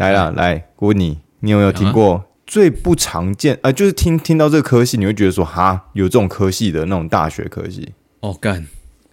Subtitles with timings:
[0.00, 3.58] 来了，来，我问你，你有没有听过最不常见？
[3.62, 7.92] 呃，就是听听到这个科系，你会觉得说，哈，有这种科系的那种大学科系？
[8.20, 8.66] 哦，干，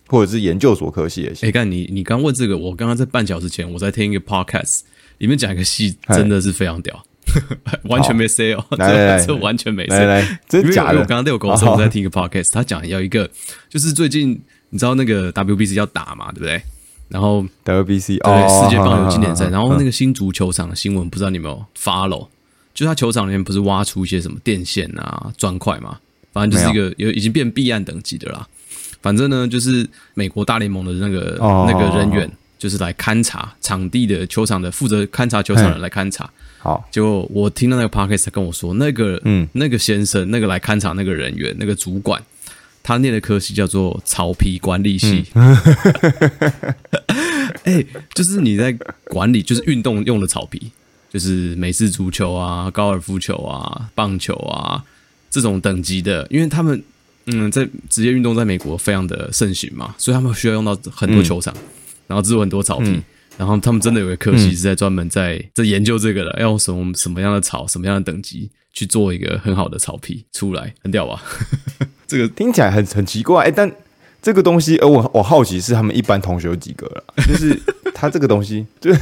[0.07, 1.49] 或者是研究所科系也行。
[1.49, 4.83] 哎，干，你你刚问这个，我刚刚在半小时前我在听一个 podcast，
[5.17, 7.03] 里面讲一个系，真的是非常屌，
[7.89, 10.99] 完全没 say 哦，来来来，这完全没 say，来来，真的假的？
[10.99, 13.29] 我刚刚都有跟我说我在听一个 podcast，他讲要一个，
[13.67, 16.61] 就是最近你知道那个 WBC 要打嘛，对不对？
[17.09, 22.27] 然后 WBC 对世界棒球经典赛， 然后那个新足球场的新闻不知道你有没有 follow？
[22.73, 25.97] 就他球场里面不是挖出一些什么电线啊、砖块嘛，
[26.31, 28.47] 反正就是一个有已经变弊案等级的啦。
[29.01, 36.29] 反正呢，就是美国大联盟的那个那个人员，就是来勘察场地的球场的负责勘察球场的人来勘察。
[36.59, 42.21] 好，就我听到那个 podcast 跟我说，那个嗯，那个先生，那个来勘察那个人员，那个主管。
[42.87, 45.25] 他念的科系叫做草皮管理系，
[47.65, 48.71] 哎、欸，就是你在
[49.09, 50.71] 管理，就是运动用的草皮，
[51.09, 54.81] 就是美式足球啊、高尔夫球啊、棒球啊
[55.29, 56.81] 这种等级的，因为他们
[57.25, 61.61] 嗯，在职业运动在美国非常的盛行嘛，所以他们需要用到很多球场，嗯、
[62.07, 63.03] 然后制作很多草皮，嗯、
[63.35, 71.21] 然后他们真的有个科系是在专门在在研究这个的，要用什么什么样的草，什么样的等级去做一个很好的草皮出来，很屌吧？
[72.07, 73.69] 这个听起来很很奇怪，哎，但
[74.21, 77.03] 这个东西，呃，我我好奇是他们一般同学有几个了？
[77.27, 77.59] 就是
[77.93, 78.99] 他这个东西， 就是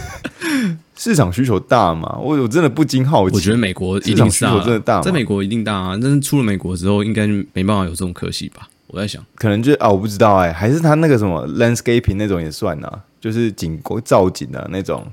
[0.95, 2.17] 市场需求大嘛？
[2.19, 3.35] 我我真的不禁好奇。
[3.35, 5.97] 我觉得美国一定是需求真的大，在美国一定大啊！
[6.01, 8.67] 但是出了美国之后，应该没办法有这种可惜吧？
[8.87, 12.89] 我在想，可能就啊，我不知道哎，还是他那个什么 landscaping 那种也算呢？
[13.19, 15.05] 就是景观造景的那种。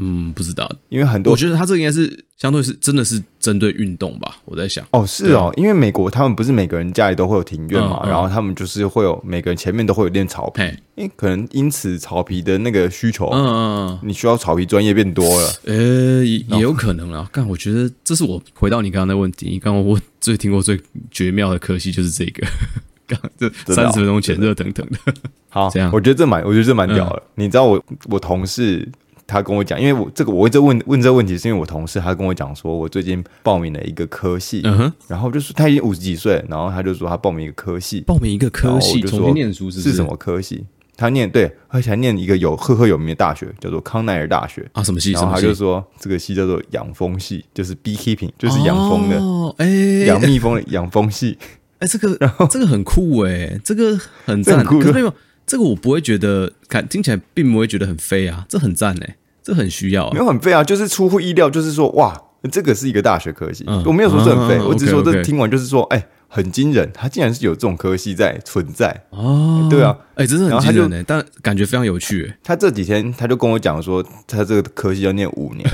[0.00, 4.36] 嗯，不知道，因为很多，我觉得他这个应该是相对是真的是针对运动吧。
[4.44, 10.62] 我在想，哦，是哦，因为美国他们不是每个人家里都会有庭院嘛，然后他们就是会有每个人前面都会有练草皮，
[10.94, 17.28] 因可能因此草皮的那个需求，嗯嗯，你需要草皮专业变多了，呃，也有可能啦。
[17.32, 20.80] 但我觉得这是我回到你刚刚的问题，你刚刚我最听过最
[21.10, 22.46] 绝妙的科系就是这个，
[23.08, 25.12] 刚这三十分钟前热腾腾的，
[25.48, 27.22] 好，这样，我觉得这蛮，我觉得这蛮屌的。
[27.34, 28.88] 你知道我我同事。
[29.28, 40.64] 他跟我讲，因为我这个我会在问问这个问题，是因为我同事他跟我讲说，我最近报名了一个科系，嗯哼，然后就是他已经五十几岁，然后他就说他报名一个科系，报名一个科系，就重新念书是是什么科系？
[40.96, 45.12] 他念对，而且还念一个有赫赫有名的大学，叫做康奈尔大学啊，什么系？
[45.12, 51.38] 然后他就说这个系叫做养蜂系，就是 beekeeping，就是养蜂的，哎，养蜜蜂的养蜂系，
[51.80, 55.12] 哎，这个 然后这个很酷哎，这个很赞，可是没有。
[55.48, 62.16] 这个我不会觉得，看听起来并不会觉得很废啊，这很赞哎，这很需要，没有很废啊，就是出乎意料，就是说哇，
[62.52, 66.06] 这个是一个大学科系，我没有说这很废，我只是说这听完就是说，哎。
[66.30, 68.94] 很惊人，他竟然是有这种科系在存在。
[69.08, 69.66] 哦！
[69.70, 72.30] 对啊，哎，真的很惊人呢，但感觉非常有趣。
[72.44, 75.66] 他这几天他就跟我讲说，他这个科系要念五年，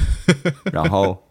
[0.72, 1.22] 然后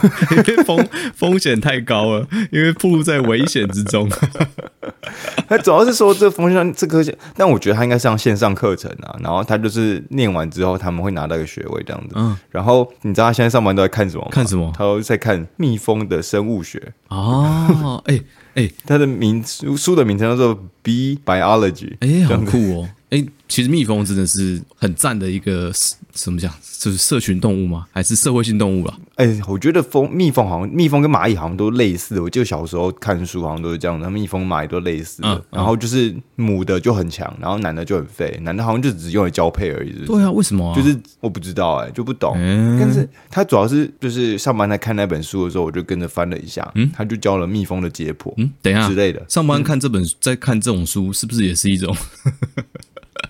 [0.64, 4.08] 风风险太高了，因为暴露在危险之中。
[5.48, 9.14] 他主要是说这风险这科系，但我觉得他应该上线上课程啊。
[9.20, 12.14] 然后他就是念完之后，他们会拿到一个学位这样子。
[12.16, 14.28] 嗯，然后你知道他现在上班都在看什么吗？
[14.32, 14.72] 看什么？
[14.76, 16.92] 他都在看蜜蜂的生物学。
[17.08, 18.20] 哦，哎。
[18.54, 22.88] 哎，欸、他的名书书的名称叫做《Bee Biology》，哎，很酷哦！
[23.10, 25.72] 哎，其实蜜蜂真的是很赞的一个。
[26.10, 26.52] 怎么讲？
[26.80, 27.86] 就是社群动物吗？
[27.92, 28.94] 还是社会性动物了？
[29.14, 32.20] 哎、欸，我觉得蜂蜜蜂好像蜜蜂跟蚂蚁好像都类似。
[32.20, 35.44] 我记得小时候看书好像都是这样的，蜜蜂、蚂蚁都类似的。
[35.50, 38.36] 然后就是母的就很强，然后男的就很废。
[38.42, 39.92] 男的好像就只用来交配而已。
[40.04, 40.74] 对啊，为什么、啊？
[40.74, 42.34] 就是我不知道哎、欸，就不懂。
[42.36, 46.68] 嗯、但是他主要是就是上班在看那本书的时候，我就跟着翻了一下。
[46.74, 48.32] 嗯，他就教了蜜蜂的解剖。
[48.36, 49.24] 嗯，等一下之类的。
[49.28, 51.96] 上班看这本，在看这种书，是不是也是一种？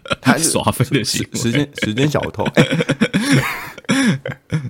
[0.20, 2.46] 他耍飞的行为，时间时间小偷。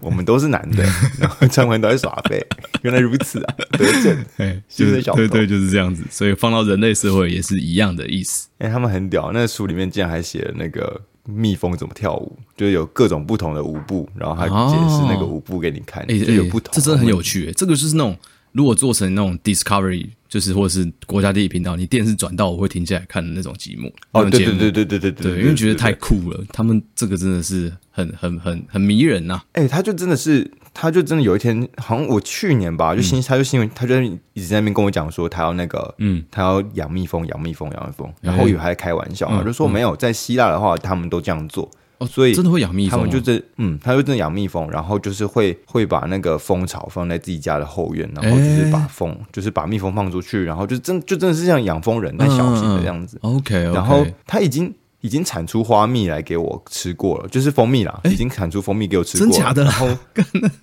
[0.00, 0.82] 我们都是男的，
[1.18, 2.44] 然后穿完都在耍飞。
[2.82, 4.24] 原来如此啊，得证。
[4.38, 6.02] 哎，就是小偷，对对，就是这样子。
[6.10, 8.48] 所以放到人类社会也是一样的意思。
[8.58, 16.72] 哎，他们很屌，那個书里面竟然还写了那个蜜蜂怎么跳舞，就是有各种不同的舞步，然后还解释那个舞步给你看，就有不同。
[16.74, 17.52] 这真的很有趣。
[17.52, 18.16] 这个就是那种。
[18.54, 23.92] 如果做成那种 Discovery，就是或者是国家地理频道，你电视转到我会停下来看的那种节目。
[24.12, 29.42] 哦，对对对对对对对，因为觉得太酷了，他们这个真的是很很很很迷人呐。
[29.54, 38.12] 哎，他就真的是，他就真的有一天，好像我去年吧，就新，他就新闻，他就一直在那边跟我讲说，他要那个，嗯，他要养蜜蜂，养蜜蜂，养蜜蜂。
[38.20, 41.68] 然后我以为还在开玩笑，我就说没有，在希腊的话，他们都这样做。
[41.98, 53.18] 哦，所以真的会养蜜蜂，他们就这，嗯，他就真的养蜜蜂，然后就是会会把那个蜂巢放在自己家的后院，然后就是把蜂，欸、就是把蜜蜂放出去，然后就真就真的是像养蜂人，但小型的这样子。
[53.22, 59.32] 嗯、OK，, okay 然后他已经已经产出花蜜来给我吃过了，就是蜂蜜啦，已经产出蜂蜜给我吃过了。
[59.32, 59.62] 真假的？
[59.64, 59.88] 然后，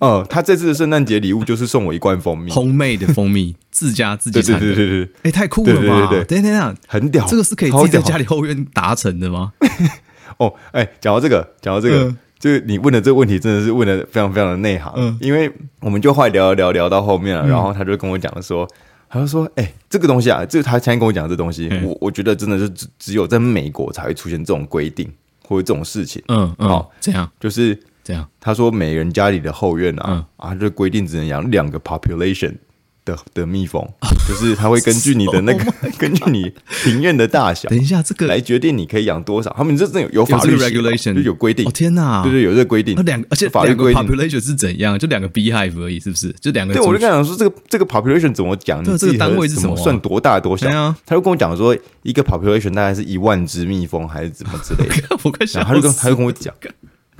[0.00, 4.60] 呃，他这次的圣诞节礼物就是送我一罐蜂蜜，homemade 的蜂蜜，自家自己产的。
[4.60, 5.80] 对对对对对，哎，太酷了吧！
[5.80, 9.52] 对对对，等等，很屌，这个是可以自己在家里后院达成的吗？
[10.38, 15.50] 哦，哎，讲到这个，讲到这个，就是你问的这个问题真的是问的非常非常的内行，嗯，因为
[15.80, 18.68] 我们就后来聊聊聊到后面了，然后他就跟我讲说。
[19.14, 25.06] 他就说：“哎、欸，这个东西啊，这个他前天跟我讲这东西，嗯、我我觉得真的是只只有在美国才会出现这种规定
[25.46, 26.22] 或者这种事情。
[26.28, 28.26] 嗯嗯，好，这样就是这样。
[28.40, 32.54] 他说，每人家里的后院啊，嗯、啊，这规定只能养两个 population。”
[33.04, 33.86] 的的蜜蜂，
[34.28, 36.52] 就是它会根据你的那个 根据你
[36.82, 39.52] 庭院的大小，等一下这个来决定你可以养多少。
[39.56, 41.66] 他们这真有有法律 regulation，就有规定。
[41.66, 42.94] 哦天哪，对对，有这个规定。
[43.04, 44.98] 两而且法律规定 population 是怎样？
[44.98, 46.34] 就两个 beehive 而已，是不是？
[46.40, 46.74] 就两个。
[46.74, 48.82] 对，我就跟他讲说，这个这个 population 怎么讲？
[48.84, 49.76] 这这个单位是什么？
[49.76, 50.68] 算多大多小？
[51.04, 55.18] 他就跟我讲说，一个 population 大概是一万只蜜蜂，还是怎么之类的。
[55.24, 56.54] 我快想，他就跟他就跟我讲。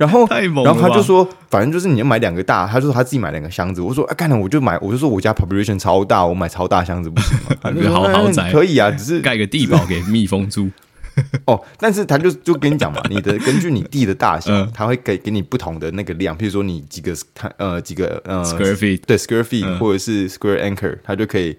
[0.03, 0.27] 然后，
[0.63, 3.81] 然后他就说，反正就是你要买两个大，他就说他自己买两个箱子。
[3.81, 7.55] 我说，哎，干了，我就买，我就说我家 population 超大，我买超大箱子不行吗？
[7.89, 10.69] 好豪宅可以啊，只是盖个地堡给蜜蜂住。
[11.45, 17.15] 哦，但是他就就跟你讲嘛，你的根据你地的大小，他会给给你不同的那个量，譬如说你几个
[17.57, 21.55] 呃几个呃 square feet，对 square feet 或者是 square acre，他就可以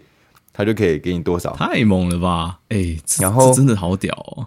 [0.52, 1.54] 他就可以给你多少？
[1.56, 2.58] 太猛了吧！
[2.68, 4.46] 哎，然后真的好屌哦。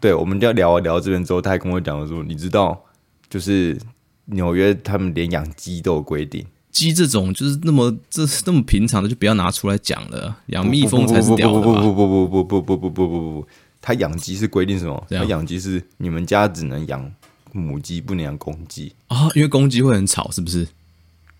[0.00, 2.84] 对，我们就要聊聊这边之后，他还跟我讲说，你知道。
[3.32, 3.74] 就是
[4.26, 6.44] 纽约，他们连养鸡都有规定。
[6.70, 10.36] 鸡这种就是那么这是那么平常的，就不要拿出来讲了。
[10.48, 11.80] 养蜜蜂才是屌的吧？
[11.80, 13.48] 不不不不不不不不不不不不，
[13.80, 15.06] 他养鸡是规定什么？
[15.08, 17.10] 他养鸡是你们家只能养
[17.52, 19.30] 母鸡，不能养公鸡啊？
[19.34, 20.68] 因为公鸡会很吵，是不是？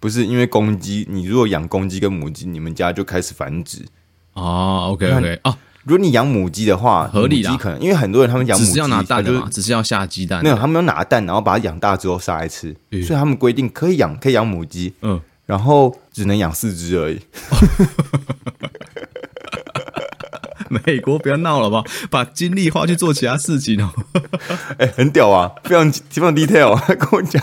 [0.00, 3.84] 不是，因为公鸡，你如果养公鸡跟母鸡，你们家就开始繁殖
[4.32, 5.58] 啊？OK OK 啊。
[5.84, 10.42] 如果你养母鸡的话，合理的，可能因为很多人他们养母鸡只是要拿蛋的嘛，只是要下鸡蛋。
[10.42, 12.72] 没有，他们要拿蛋，然后把它养大之后杀来吃。
[12.90, 17.20] 所以他们规定可以养，可以养母鸡，嗯，然后只能养四只而已。
[20.86, 23.92] 美国不要闹了吧，把精力花去做其他事情哦。
[24.78, 27.42] 哎，很屌啊，非常非常 detail， 跟我讲。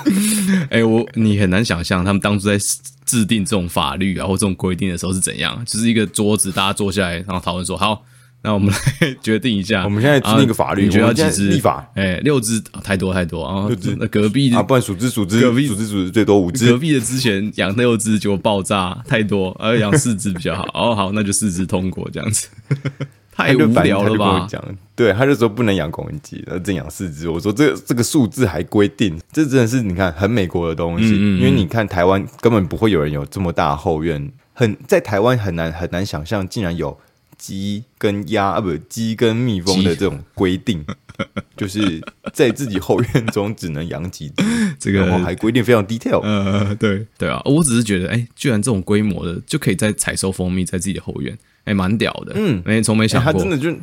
[0.71, 2.57] 哎，我你很难想象他们当初在
[3.05, 8.03] 制定这种法律啊或这种规定的时候是怎样，就是一个桌子，大家坐下来然后讨论说好。
[8.41, 11.85] 那我们来决定一下， 我们现在制定一个法律，你觉得要几只立法？
[11.93, 13.67] 哎，六只太多太多啊！
[13.67, 16.71] 六只，那隔壁啊，不然数只数只，隔壁数只数只最多五只。
[16.71, 20.65] 隔壁的之前养六只就爆炸，太多，而 养四只比较好。
[20.73, 22.47] 哦，好，那就四只通过这样子。
[23.35, 24.47] 太无聊了吧？
[24.49, 24.63] 讲，
[24.95, 27.29] 对，他就说不能养公鸡，而只养四只。
[27.29, 31.09] 我说这这个数字还规定，这真的是你看很美国的东西。
[31.13, 36.97] 因为你看台湾根本不会有人有这么大后院，很在台湾很难很难想象，竟然有。
[37.39, 40.85] 鸡跟鸭啊，不，鸡跟蜜蜂的这种规定，
[41.57, 41.99] 就是
[42.33, 44.43] 在自己后院中只能养几只，
[44.77, 46.19] 这个还规定非常 detail。
[46.19, 52.33] 呃，对对啊，我只是觉得，哎、欸，居然这种规模的就可以在采收蜂蜜在自己的后院，哎、欸，蛮屌的。
[52.35, 53.73] 嗯，没从没想他真的就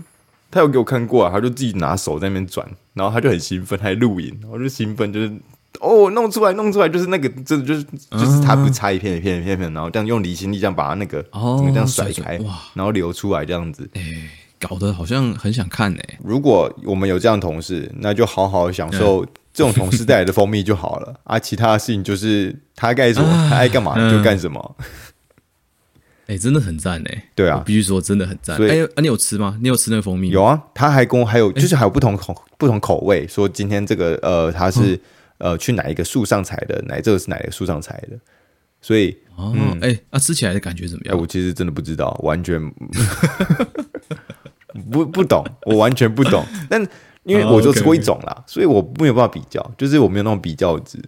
[0.50, 5.32] 他有给我看过啊，他就自己拿手在那边转，然后他就很兴奋，还录影，我就兴奋，就是。
[5.81, 14.02] 哦，弄出来，弄出来，就是那个，真的就是，就是他不拆一片一片一片片，然后这样用离心力这样把它那个，哦，这样甩开，哇，然后流出来这样子，哎，
[14.61, 16.19] 搞得好像很想看哎。
[16.23, 21.38] 如果我们有这样的同事，那就好好享受这种同事带来的蜂蜜就好了 啊。
[21.38, 24.76] 其他的事情就是他该什么，他爱干嘛就干什么。
[26.27, 27.24] 哎，真的很赞哎。
[27.34, 28.56] 对啊，必须说真的很赞。
[28.69, 29.58] 哎，啊，你有吃吗？
[29.60, 30.31] 你有吃那个蜂蜜？
[30.31, 35.00] 有啊，他还跟我还有就是还有不同口不同口味，说今天这个呃，他是。
[35.38, 36.82] 呃，去哪一个树上采的？
[36.88, 38.19] 哪这个是哪个树上采的？
[38.81, 41.16] 所以，哦，哎、嗯，那、吃起来的感觉怎么样？
[41.16, 42.60] 欸、我其实真的不知道，完全
[44.90, 46.44] 不不懂，我完全不懂。
[46.70, 46.81] 但
[47.24, 50.98] 因为我就吃过一种啦，哦、okay, okay 所以我没有办法比较，就是我没有那种比较值。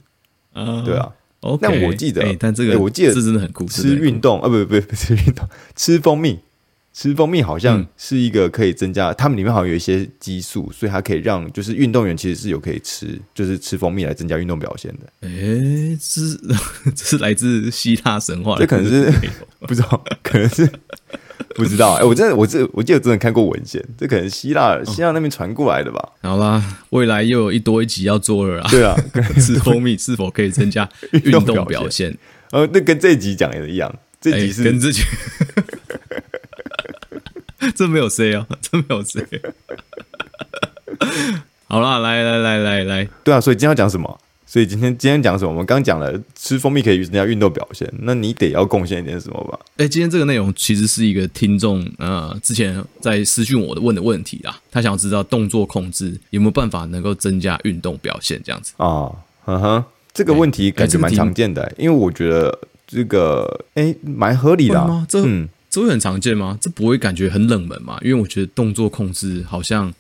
[0.52, 1.12] 啊，对啊。
[1.40, 3.64] Okay, 但我记得，欸、但这个、欸、我记得这真的很酷。
[3.66, 6.40] 吃运动啊，不不不，吃运动，吃蜂蜜。
[6.92, 15.28] 吃蜂蜜好像是一个可以增加，它们里面好像有一些激素，所以它可以让就是运动员其实是有可以吃，就是吃蜂蜜来增加运动表现的。
[15.28, 16.37] 诶，是
[16.97, 19.12] 这是来自希腊神话，这可能是
[19.61, 20.68] 不知道， 可能是
[21.54, 21.95] 不知道。
[21.95, 26.09] 哎，我真的，我这我记得真的看过文献，这可能希腊希腊那边传过来的吧？
[26.23, 28.68] 好啦，未来又有一多一集要做了啊！
[28.71, 28.97] 对啊，
[29.38, 32.16] 吃蜂蜜是否可以增加运动表现？
[32.50, 35.07] 呃，那跟这一集讲的一样，这集是跟之前。
[37.75, 39.26] 这没有 C 啊，这没有 C。
[41.68, 44.18] 好啦，来来来来来，对啊，所以今天要讲什么？
[44.46, 45.50] 所以今天今天讲什么？
[45.50, 49.58] 我们刚讲了吃蜂蜜可以增加运动表现，那你得要贡献一点什么吧？
[49.76, 59.12] 哎，今天这个内容其实是一个听众呃之前在私讯我的问的问题啦，他想要知道动作控制有没有办法能够增加运动表现这样子啊？
[59.44, 59.84] 嗯哼，
[60.14, 65.04] 这个问题感觉蛮常见的、欸，因为我觉得这个哎蛮合理的、啊？
[65.06, 66.58] 这嗯，这会很常见吗？
[66.60, 67.98] 这不会感觉很冷门吗？
[68.02, 69.92] 因为我觉得动作控制好像。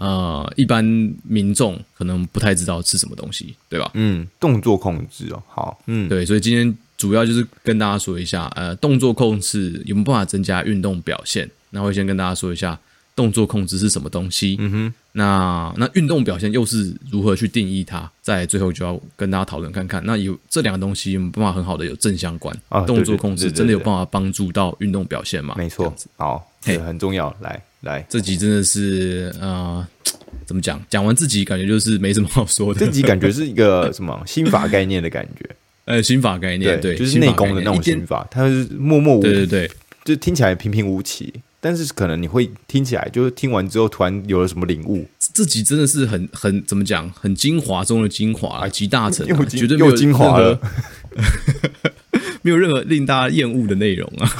[0.00, 0.84] 呃，一般
[1.24, 3.90] 民众可能不太知道是什么东西，对吧？
[3.94, 11.50] 嗯，动作控制哦，好，嗯，对，所以今天主要就是跟大家说一下，呃，动作控制有没有办法增加运动表现？
[11.70, 12.78] 那我先跟大家说一下，
[13.16, 14.54] 动作控制是什么东西？
[14.60, 18.08] 嗯哼，那那运动表现又是如何去定义它？
[18.22, 22.56] 在最后就要跟大家讨论看看，那有这两个东西有没有办法很好的有正相关？
[22.68, 25.54] 啊，动作控制真的有办法帮助到运动表现吗？
[25.58, 27.60] 没错，好，这很重要，来。
[27.82, 29.86] 来，这集真的是呃，
[30.44, 30.84] 怎么讲？
[30.90, 32.80] 讲完自己感觉就是没什么好说的。
[32.80, 35.48] 这集感觉是一个 什么心法概念的感觉？
[35.84, 39.70] 呃，心法概念，对，就是内功的那种心法，它是默默无，对对对，
[40.04, 45.06] 就听起来平平无奇，但是可能你会听起来，就是听完之后突然有了什么领悟。
[45.34, 47.10] 这集真的是很很怎么讲？
[47.12, 50.60] 很精华中的精华，集大成，绝对没有精华了，
[52.42, 54.30] 没有任何令大家厌恶的内容啊。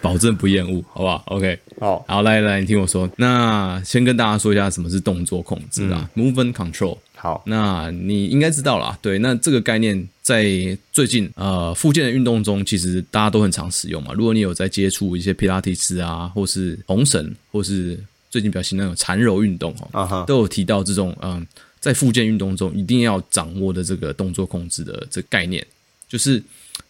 [0.00, 3.08] 保证不厌恶，好不好？OK，好，好，来来，你听我说。
[3.16, 6.96] 那先跟大家说一下什么是动作控制啊、嗯、，Movement Control。
[7.20, 8.98] 好，那你应该知道啦。
[9.02, 10.44] 对，那这个概念在
[10.90, 14.14] 最近呃，复健的运动中，其实大家都很常使用嘛。
[14.14, 17.98] 如果你有在接触一些皮拉提斯啊，或是红绳，或是
[18.30, 20.24] 最近比较新那种缠柔运动哦，uh huh.
[20.24, 21.46] 都有提到这种嗯、呃，
[21.78, 25.62] 在复健运动中一定要掌握的这个动作控制的这个概念，
[26.08, 26.42] 就是。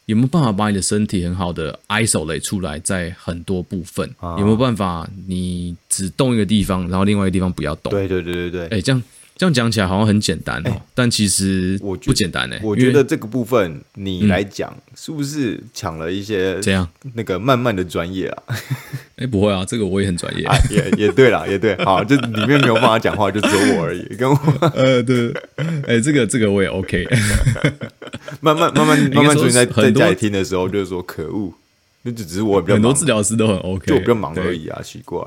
[0.07, 4.09] 有没有办法把你的身体很好的 isolate 出来，在很多部分？
[4.19, 7.93] 啊、有没有办法，你只动一个地方，然后另外一个地方不要动？
[7.93, 8.67] 对对对对对。
[8.69, 9.01] 哎，这样
[9.41, 12.61] 这样讲起来好像很简单哦，欸、但其实不简单哎。
[12.63, 18.43] 我觉得这个部分你来讲，是不是抢了一些怎样那个慢慢的专业啊？
[19.17, 21.75] 哎，不会啊，这个我也很专业，啊、也也对啦，也对。
[21.87, 24.37] 好，就里面没有办法讲话，就只有我而已， 跟我
[24.75, 25.33] 呃，对，
[25.87, 27.07] 哎，这个这个我也 OK。
[28.43, 31.51] 慢慢慢慢慢慢，在在家里听的时候，就是说可恶，
[32.03, 35.21] 那就只是我比较很多治疗师都很 OK，就我比较忙而已啊，奇怪。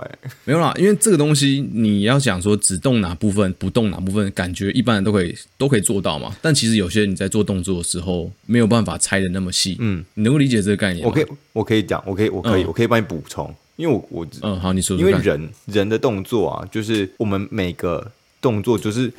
[0.44, 6.36] 没有啦，因为这个东西你要想说只动哪部分不动哪部分，感觉一般人都可以都可以做到嘛。
[6.42, 11.10] 但其实有些你在做动作的时候没有办法拆的那么细，嗯，你能够理解这个概念吗？
[11.10, 18.12] 我可以我可以讲，我可以我可以我可以帮你补充，因为我我嗯好，你说因为人人的动作啊，就是我们每个。
[18.44, 19.12] 动作就是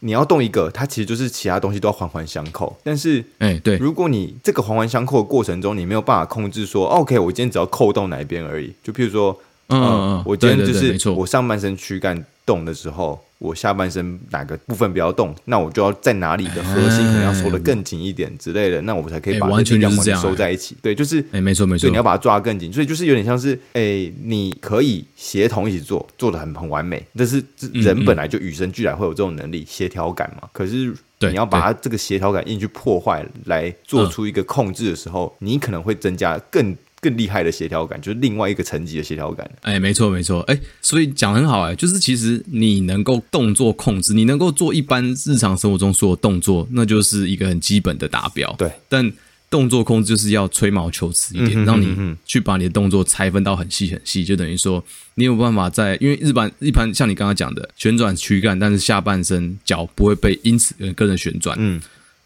[0.00, 2.74] 你要动一个，它其实就是其他东西都要环环相扣。
[2.82, 8.72] 但是，哎，对，如果你这个环环相扣的过程中，你没有办法控制说，OK，我今天只要扣动哪一边而已。
[8.82, 9.38] 就譬如说，
[9.68, 13.22] 嗯，嗯，我今天就是我上半身躯干动的时候。
[13.42, 20.76] 我下半身哪个部分不要动，那我就要在哪里的核心可能要收的更紧一点之类的，那我才可以把这两块收在一起。
[20.80, 30.48] 对，就是，哎，没错没错，对，你要把它抓得更紧，所以就是有点像是，哎，你可以协同一起做，做的很很完美，但是人本来就与生俱来会有这种能力，协调感嘛。
[30.52, 36.76] 可是你要把它这个协调感硬去破坏，来做出一个控制的时候，你可能会增加更。
[37.02, 39.50] 更厉害的协调感，就是另外一个层级的协调感。
[39.62, 40.40] 哎，没错，没错。
[40.42, 48.54] 哎，所以讲很好，哎，就是其实你能够动作控制，你能够做一般日常生活中所有动作，那就是一个很基本的达标。
[48.56, 49.12] 对，但
[49.50, 54.82] 动作控制就是要吹毛求疵一点，嗯、哼哼哼让你去把你的动作拆分到很细很细，就等于说
[55.16, 61.56] 你有办法在，因为日本一般像你刚刚讲的旋转躯干，但是下半身脚不会被因此跟着旋转。
[61.58, 61.80] 嗯。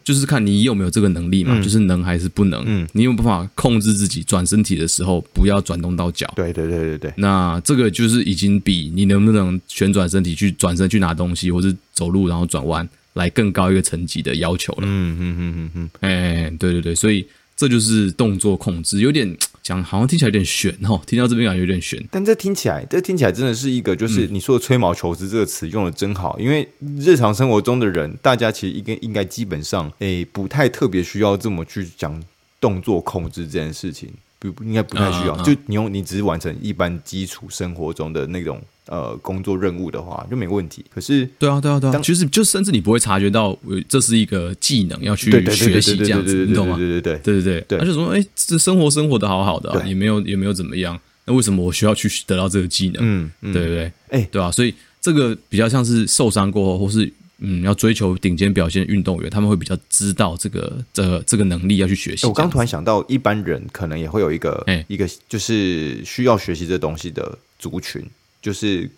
[0.07, 2.63] 就是看你有没有这个能力嘛，嗯、就是能还是不能。
[2.65, 6.31] 嗯，你有办法控制自己转身体的时候不要转动到脚。
[6.33, 7.13] 对对对对对。
[7.17, 14.83] 那这个就是已经比你能不能旋转身体去转身去拿东西，或是走路然后转弯来更高一个层级的要求了。
[14.83, 15.89] 嗯嗯嗯嗯嗯。
[15.99, 17.27] 哎，对对对，所以。
[17.59, 19.35] 这就是动作控制，有点
[19.67, 21.01] 讲，好像听起来有点悬哦。
[21.05, 26.39] 听到这边感觉有点悬，但这听起来，这听起来真的是一个，就是你说的“吹毛求疵”这个词用的真好。
[26.39, 26.65] 因为
[26.97, 32.23] 日常生活中的人，大家其实应该应该基本上，诶，不太特别需要这么去讲
[32.61, 34.09] 动作控制这件事情，
[34.39, 35.35] 不应该不太需要。
[35.41, 38.61] 就你用，你只是完成一般基础生活中的那种。
[38.87, 40.83] 呃，工作任务的话就没问题。
[40.89, 43.57] 可是，对啊，对啊，对啊，其实就甚至你不会察觉到，
[43.89, 46.77] 这是一个技能要去学习这样子，你懂吗？
[46.77, 47.79] 对对对对对对。
[47.79, 50.99] 他就说，哎，这生活生活的好好的，也没有也没有怎么样。
[51.25, 52.97] 那为什么我需要去得到这个技能？
[53.01, 53.91] 嗯，对不对？
[54.09, 62.25] 哎，对啊，所以这个比较像是受伤过后，或是嗯，要追求顶尖表现的运动员，他们会比较知道这个这这个能力要去学习。
[62.25, 68.01] 我刚突然想到，一般人可能也会有一个一个就是需要学习这东西的族群。
[68.47, 68.89] 就是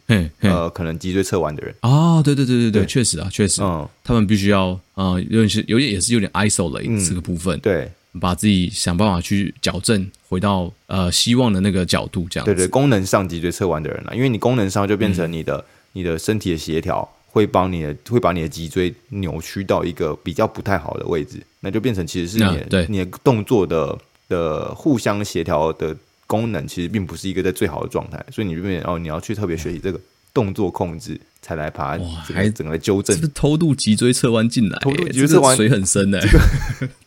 [0.41, 1.73] 呃，可能脊椎侧弯的人。
[1.81, 7.89] 哦，对对对对对，确实啊，确实，嗯，他们必须要呃，有点是有点也是有点 isolate 这个部分，对，
[8.21, 12.53] 把自己想办法去矫正，回到呃希望的那个角度，这样子。
[12.53, 22.85] 对对，功能上脊椎侧弯的人了，因为你功能上就变成你的你的身体的协调会帮你的会把你的脊椎扭曲到一个比较不太好的位置，那就变成其实是你的对。
[22.87, 25.97] 你的动作的的互相协调的。
[26.29, 29.99] 功能其实并不是一个在最好的状态，所以你这边哦，你要去特别学习这个
[30.31, 32.03] 动作控制，才来把它
[32.35, 33.17] 还整个纠正。
[33.17, 34.77] 是偷渡脊椎侧弯进来？
[34.77, 36.23] 偷渡脊椎侧弯水很深的。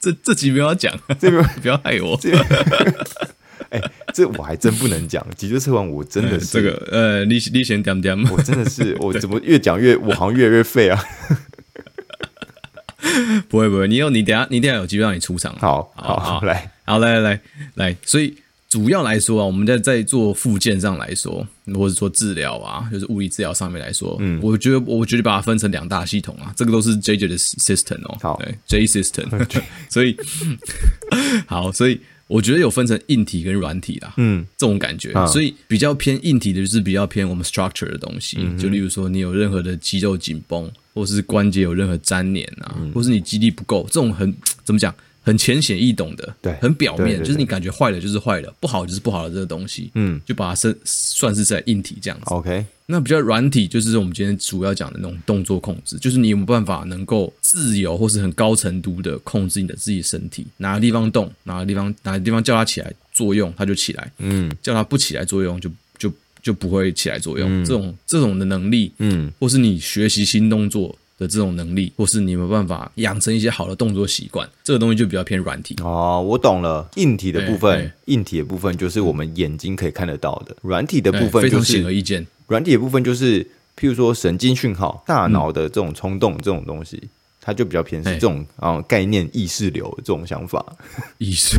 [0.00, 2.18] 这 这集没有要讲，这个 不要害我。
[3.70, 3.80] 哎，
[4.12, 11.00] 这我还真不能讲脊椎侧弯，我真的是这个呃，你你先点点，我真的是我怎么越讲越我好像越来越废啊。
[13.48, 15.56] 不会不会，你有你等下你等下有机会让你出场。
[15.60, 17.40] 好好好，来，好来来来
[17.74, 18.36] 来，所以。
[18.72, 29.46] 主要来说啊，我们在在做复健上来说，或者说治疗啊，就是物理治疗上面来说，嗯，我觉得我觉得把它分成两大系统啊，这个都是 JJ 的 system 哦，好，对，J system，
[29.90, 30.16] 所以
[31.44, 44.94] 好，所以我觉得有分成硬体跟软体啦，嗯，这种感觉，所以比较偏硬体的就是比较偏我们 structure 的东西，就例如说你有任何的肌肉紧绷，或是关节有任何粘连啊，或是你肌力不够，这种很怎么讲？
[45.22, 52.24] 很浅显易懂的，对，很表面，就是你感觉坏了就是坏了，不好就是不好的这个东西，嗯，就把它算算是在硬体这样子。
[52.26, 66.12] OK，那比较软体就是我们今天主要讲的那种动作控制，就是你有没有办法能够自由或是很高程度的控制你的自己身体，哪个地方动，哪个地方哪个地方叫它起来作用，它就起来，嗯，叫它不起来作用就就
[66.42, 67.62] 就不会起来作用。
[67.62, 70.98] 嗯、这种这种的能力，嗯，或是你学习新动作。
[71.22, 76.20] 的这种能力，或是你没有办法养成一些好的动作习惯，这个东西就比较偏软体哦。
[76.20, 82.26] 我懂了，硬体的部分，硬体的部分就是我们眼睛可以看得到的，软体的部分就是非常显而易见。
[82.48, 83.42] 软体的部分就是，
[83.78, 87.00] 譬如说神经讯号、大脑的这种冲动这种东西，
[87.40, 90.76] 它就比较偏是这种啊概念意识流这种想法。
[91.18, 91.56] 意识，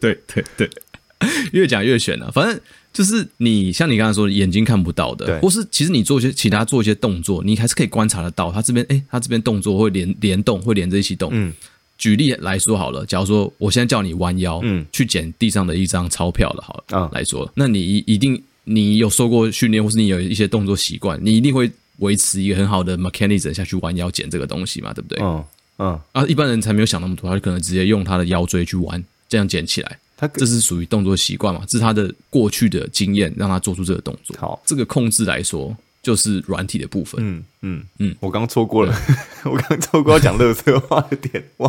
[0.00, 0.70] 对 对对，
[1.52, 2.60] 越讲越玄了，反正。
[2.92, 8.52] 就是你像你刚才说的眼睛看不到的，或是其实你做一些其他做一些动作，你还是可以观察得到。
[8.52, 11.30] 他这边哎，他这边动作会连联动，会连着一起动。
[11.32, 11.52] 嗯，
[11.96, 25.18] 举例来说好了，假如说我现在叫你弯腰，嗯，去捡地上的一张钞票了，好了，嗯，来说，那你一一定你有受过训练，或是你有一些动作习惯，你一定会维持一个很好的 mechanism 下去弯腰捡这个东西嘛，对不对？
[25.22, 25.44] 嗯
[25.78, 29.98] 嗯啊，一般人才没有想那么多，他就可能直接用他的腰椎去弯，这样捡起来。
[30.22, 31.62] 他这是属于动作习惯嘛？
[31.66, 34.36] 这是他的过去的经验，让他做出这个动作。
[34.38, 37.20] 好，这个控制来说，就是软体的部分。
[37.20, 38.94] 嗯嗯嗯，我刚错过了，
[39.42, 41.42] 我刚错过要讲乐色话的点。
[41.56, 41.68] 哇，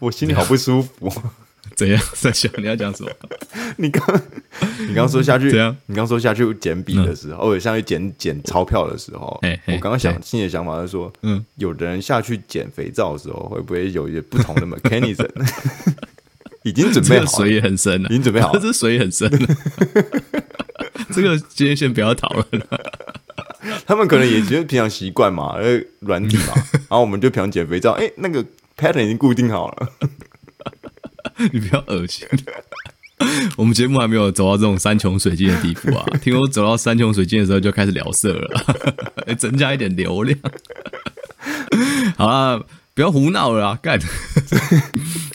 [0.00, 1.10] 我心里好不舒服。
[1.74, 2.00] 怎样？
[2.12, 3.10] 在想你要讲什么？
[3.78, 4.22] 你刚
[4.86, 5.74] 你刚说下去怎样？
[5.86, 15.26] 你刚说下去捡笔的时候，或者下去捡捡钞票的时候，我刚刚想心里的想法是说，嗯，有的人下去捡肥皂的时候，会不会有一些不同的 mechanism？
[16.64, 18.08] 已经准备好，水也很深了。
[18.08, 19.48] 已经准备好了，这水也很深了。
[21.14, 22.92] 这个今天先不要讨论了。
[23.86, 26.54] 他们可能也觉得平常习惯嘛，呃，软体嘛。
[26.72, 28.42] 然后我们就平常减肥皂，哎，那个
[28.78, 29.88] pattern 已经固定好了。
[31.52, 32.26] 你不要恶心。
[33.56, 36.04] 我们节目还没有走到这种山穷水尽的地步啊！
[36.22, 40.38] 听说走到山穷水尽的时候就开始聊色了，增加一点流量。
[42.16, 42.66] 好了。
[42.94, 43.78] 不要胡闹了啊！
[43.82, 43.98] 干，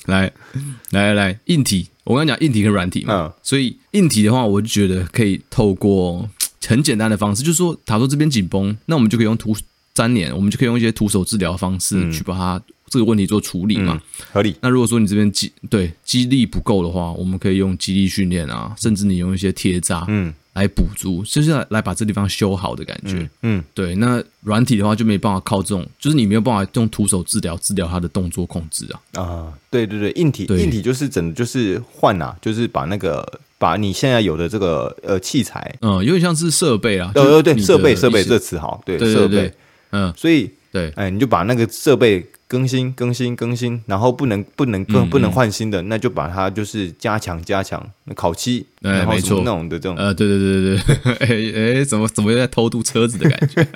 [0.06, 0.32] 来
[0.92, 3.14] 来来来，硬体，我跟你讲，硬体跟软体嘛。
[3.14, 6.30] 嗯、所以硬体的话，我就觉得可以透过
[6.66, 9.54] 很简单的方式，就是说，假如这边紧绷，那我们就可以用徒
[9.96, 13.94] 粘连，我们就可以用一些徒手治疗方式去把它这个问题做处理嘛。
[13.94, 14.56] 嗯、合理。
[14.62, 20.06] 那如果说你这边肌对肌力不够的话，我们可以用肌力训练啊，甚至你用一些贴扎。
[20.08, 20.34] 嗯。
[20.54, 23.14] 来补足，就是来来把这地方修好的感觉。
[23.14, 23.96] 嗯，嗯对。
[23.96, 29.22] 那软体的话就没办法靠这种，就是你没有办法用徒手治疗治疗它的动作控制啊。
[29.22, 37.12] 啊，对对对，硬体硬体就是整的就是换啊，就是把那个把你现在有的这个呃器材，嗯，有点像是设备啊。
[37.14, 39.54] 对对对，设备设备这词好，对设备，
[39.92, 42.26] 嗯，所以对，哎，你就把那个设备。
[42.50, 47.80] 更新更新更新，然后不能不能更不能换新的，那就把它就是加强加强，
[48.16, 49.44] 烤漆，欸、然后没错。
[49.46, 53.68] 那种的这种，呃，对对对对对，哎 哎、欸，怎么怎么又在偷渡车子的感觉？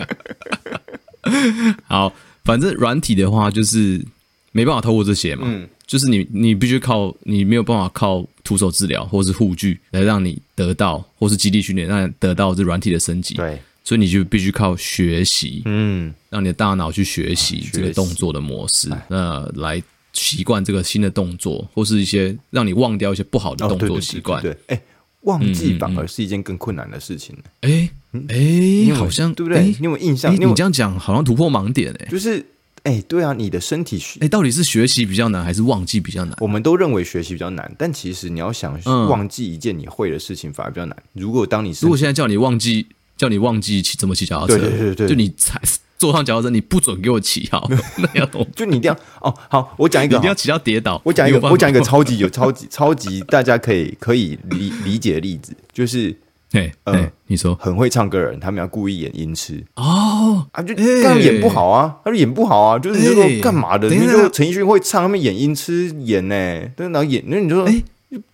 [1.85, 2.11] 好，
[2.43, 4.03] 反正软体的话就是
[4.51, 13.61] 没办法透过这些嘛，嗯、就是你你必须靠你没有办法靠徒手治疗或是护具来让你得到，或是基地训练让你得到这软体的升级，对。
[13.83, 19.81] 所以你就必须靠学习，嗯，让你的大脑去学习这个动作的模式，那来
[20.13, 24.41] 习惯这个新的动作，或是一些让你忘掉一些不好的动作习惯。
[24.41, 24.81] 对，哎，
[25.21, 27.35] 忘记反而是一件更困难的事情。
[27.61, 27.89] 哎，
[28.29, 29.63] 哎，好像对不对？
[29.63, 30.33] 你有印象？
[30.33, 32.45] 你这样讲好像突破盲点哎，就是
[32.83, 36.37] 哎，对啊，你的身体学哎，到底是学习比较难还是忘记比较难？
[36.39, 40.95] 我们都认为学习比较难，但其实你要想忘记一件你会的事情反而比较难。
[41.13, 42.85] 如果当你如果现在叫你忘记
[43.23, 45.61] 叫你忘记骑怎么骑脚踏车，对对对对，就你踩
[45.97, 49.33] 坐上脚踏车，你不准给我骑好， 那要懂，就你一定要哦。
[49.49, 51.01] 好，我讲一个， 一定要骑到跌倒。
[51.05, 56.15] 我讲一个，我讲一个超级有超级超级大家可以可以理理解的例子，就是。
[56.53, 63.89] 哎，呃，你说很会唱歌的人，他们要故意演音痴哦啊，就干演不好啊，他就演不好啊，就是你说干嘛的？
[63.89, 66.35] 你说陈奕迅会唱，他们演音痴演呢，
[66.77, 67.81] 但是然后演，那你就说哎，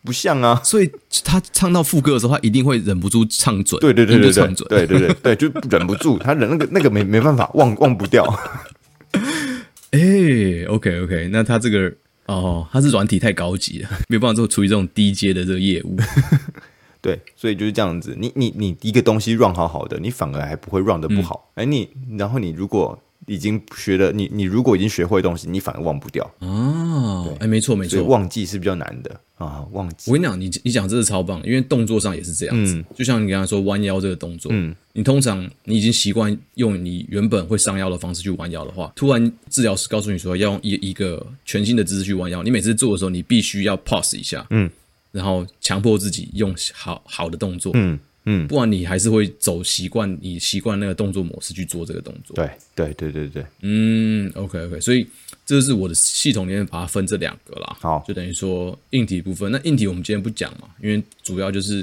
[0.03, 0.91] 不像啊，所以
[1.23, 8.23] 他唱到副歌的时候，他一定会忍不住唱准，对对对对，唱准，对对对对，就忍不住， 他忍那个那个没没办法忘忘不掉。
[9.91, 11.91] 哎，OK OK，那他这个
[12.27, 15.97] 哦，他是软体太高级了，没有办法做处理这种低阶的这个业务。
[17.01, 18.13] 对，所以就是这样子。
[18.19, 21.49] 你你你一个东西 run 好好的，你反而还不会 run 的不好。
[21.55, 26.29] 哎、嗯，你然后你如果已经学了，你你如果已经学会的东西，你反而忘不掉。
[26.39, 29.63] 哦，哎，没错没错，忘记是比较难的啊。
[29.71, 32.73] 忘记，我跟你讲，你你讲这是超棒，因为动作上也是这样子。
[32.75, 44.69] 嗯、就像你刚才说弯腰这个动作，嗯，你通常你已经习惯用你原本会上腰的方式去弯腰的话，突然治疗师告诉你说要用一一个全新的姿势去弯腰，你每次做的时候，你必须要 pause 一下，嗯。
[45.11, 47.97] 然后强迫自己用好好的动作，嗯
[48.31, 52.35] 嗯，不然你还是会走习惯你习惯那个动作模式去做这个动作。
[52.35, 55.07] 对对对对对，嗯，OK OK，所以
[55.43, 57.75] 这是我的系统里面把它分这两个啦。
[57.81, 61.81] 好，就等于说硬体部分，那硬体我们今天不讲嘛，因为主要就是，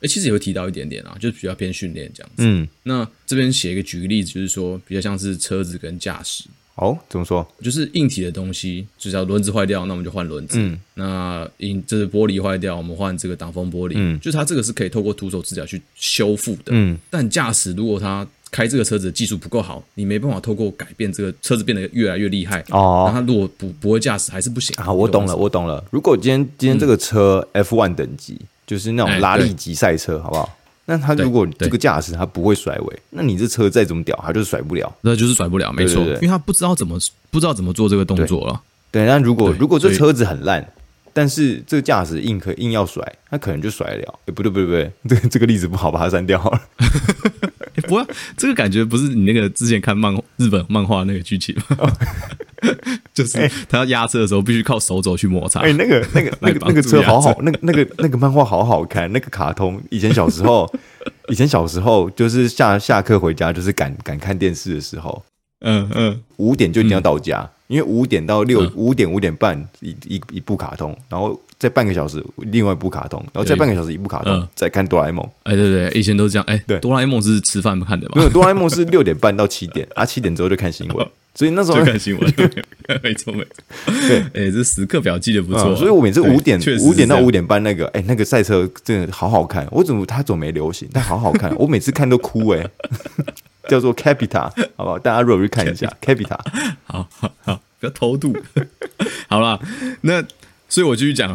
[0.00, 2.42] 哎，其实也会提到一点点啊，就是比较偏训练这样子。
[2.44, 6.44] 嗯，那这边写一个举个例子，就是说比较像是车子跟驾驶。
[6.76, 7.46] 哦，怎么说？
[7.62, 10.58] 就是硬体的东西，就是要轮子坏掉，那我们就换轮子。
[10.58, 13.92] 嗯，那硬就是玻璃坏掉，我们换这个挡风玻璃。
[13.96, 16.70] 嗯，就是它这个是可以透过徒手指甲去修复的。
[16.70, 22.64] 嗯，但驾驶如果他开这个车子的技术不够好，你没办法透过改变这个车子变得越来越厉害。
[22.70, 24.74] 哦，那他如果不不会驾驶还是不行。
[24.78, 25.84] 啊，我懂了，我懂了。
[25.90, 30.58] 如果今天今天这个车 F1 等级，就是那种拉力级赛车，好不好？
[30.84, 36.98] 那他如果这个驾驶他不会甩尾，那你这车再怎么屌，他就是甩不了，那就是甩不了，没错，因为他不知道怎么
[37.30, 38.60] 不知道怎么做这个动作了。
[38.90, 40.66] 对，那如果如果这车子很烂，
[41.12, 44.18] 但是这个驾驶硬可硬要甩，他可能就甩得了。
[44.26, 46.60] 哎，不对不对不对， 这个这个例子不好，把它删掉好了。
[47.82, 51.92] 不过，这个感觉不是你那个之前看漫日本漫画那个剧情吗？
[53.12, 55.60] 就是他要压车的时候，必须靠手肘去摩擦。
[55.60, 59.10] 哎，那个那个那个那个车好好，那个那个那个漫画好好看。
[59.12, 60.70] 那个卡通，以前小时候，
[61.28, 65.24] 以前小时候就是下下课回家，就是赶赶看电视的时候，
[65.60, 75.26] 嗯嗯，五点就一定要到家，因为五点到六五点五点半一一一部卡通，然后再半个小时另外一部卡通，然后再半个小时一部卡通，再看哆啦 A 梦。
[75.44, 76.44] 哎，对对，以前都是这样。
[76.46, 78.16] 哎，对，哆啦 A 梦是吃饭不看的吗？
[78.16, 81.06] 没有，哆啦 A 梦是六点半到七点，啊，七点之后就看新闻。
[81.34, 82.34] 所以那时候看新闻，
[83.02, 83.92] 没错没错。
[84.08, 85.74] 对，哎，这时刻表记得不错。
[85.74, 89.66] 所以我每次五点五点到五点半那个，哎，那个赛车真的好好看。
[89.70, 90.88] 我怎么他怎么没流行？
[90.92, 92.68] 但好好看， 我每次看都哭哎。
[93.68, 94.98] 叫做 Capita，好不好？
[94.98, 96.36] 大家如果去看一下 Capita，
[96.84, 98.36] 好好好，不要偷渡。
[99.28, 99.60] 好了，
[100.00, 100.20] 那
[100.68, 101.32] 所以我继续讲，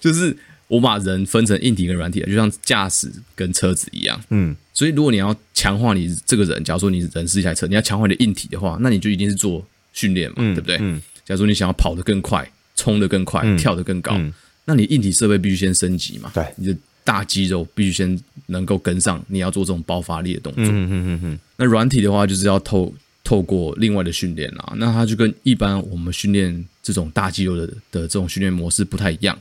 [0.00, 0.34] 就是
[0.72, 4.18] 我把人分成硬体跟软体，就像驾驶跟车子一样。
[4.30, 4.56] 嗯。
[4.72, 10.78] 所以，如果你要强化你这个人，假如说你人是一台车，你要强化你的硬体的话，那你就一定是做训练嘛，嗯、对不对？
[10.80, 10.98] 嗯。
[11.26, 14.32] 假如说你想要跑得更快、冲得更快、嗯、跳得更高，嗯、
[14.64, 16.30] 那你硬体设备必须先升级嘛。
[16.32, 16.42] 对。
[16.56, 20.64] 你的大肌肉必须先能够跟上你要做这种爆发力的动作。
[20.64, 21.38] 嗯嗯嗯嗯。
[21.58, 22.90] 那软体的话，就是要透
[23.22, 24.72] 透过另外的训练啦。
[24.78, 29.38] 那它就跟一般我们训练这种大肌肉的的这种训练模式不太一样。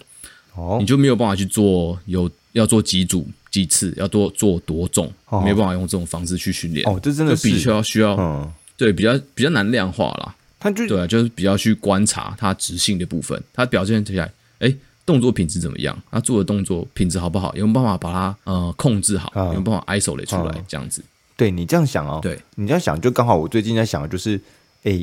[0.56, 0.78] 哦。
[0.80, 3.28] 你就没有办法去做有要做几组。
[3.52, 6.88] 几次要多做多重，哦、没办法用这种方式去训练。
[6.88, 10.34] 哦，这真的是比较需要，嗯、对，比较比较难量化啦。
[10.58, 14.74] 他就对啊，就是比较去观察他执行的部分，他表现起来，哎，
[15.06, 16.02] 动作品质怎么样？
[16.10, 17.54] 他做的动作品质好不好？
[17.58, 19.30] 有没有办法把它呃控制好？
[19.36, 20.64] 嗯、有没有办法 isolate 出来？
[20.66, 21.04] 这样子。
[21.36, 24.40] 对你这样想哦，对你这样想，就刚好我最近在想的就是，
[24.84, 24.98] 哎，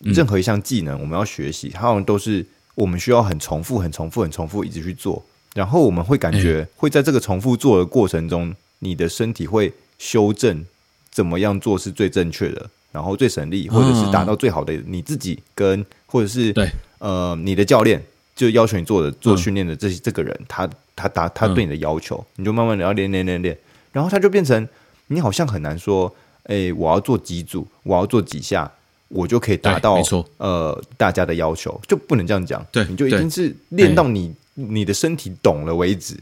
[0.00, 5.24] 任何一项技能我们要学习，它好像都是我们需要很重复、很重复、很重复，一直去做。
[5.54, 10.64] 然后我们会感觉会在这个重复做的过程中，你的身体会修正
[11.10, 16.68] 怎么样做是最正确的，然后最省力，或者是达到最好的你自己跟或者是对。
[16.98, 18.02] 呃你的教练
[18.34, 23.56] 就要求你做的做训练的这这个人，他他达他对你的要求，你就慢慢的要练练练练，
[23.92, 24.66] 然后他就变成
[25.08, 26.12] 你好像很难说，
[26.44, 28.72] 哎，我要做几组，我要做几下，
[29.14, 30.28] 我就可以达到没错。
[30.38, 34.34] 呃大家的要求，就不能这样讲，对，你就一定是练到你。
[34.56, 36.14] 你的身体懂了为止，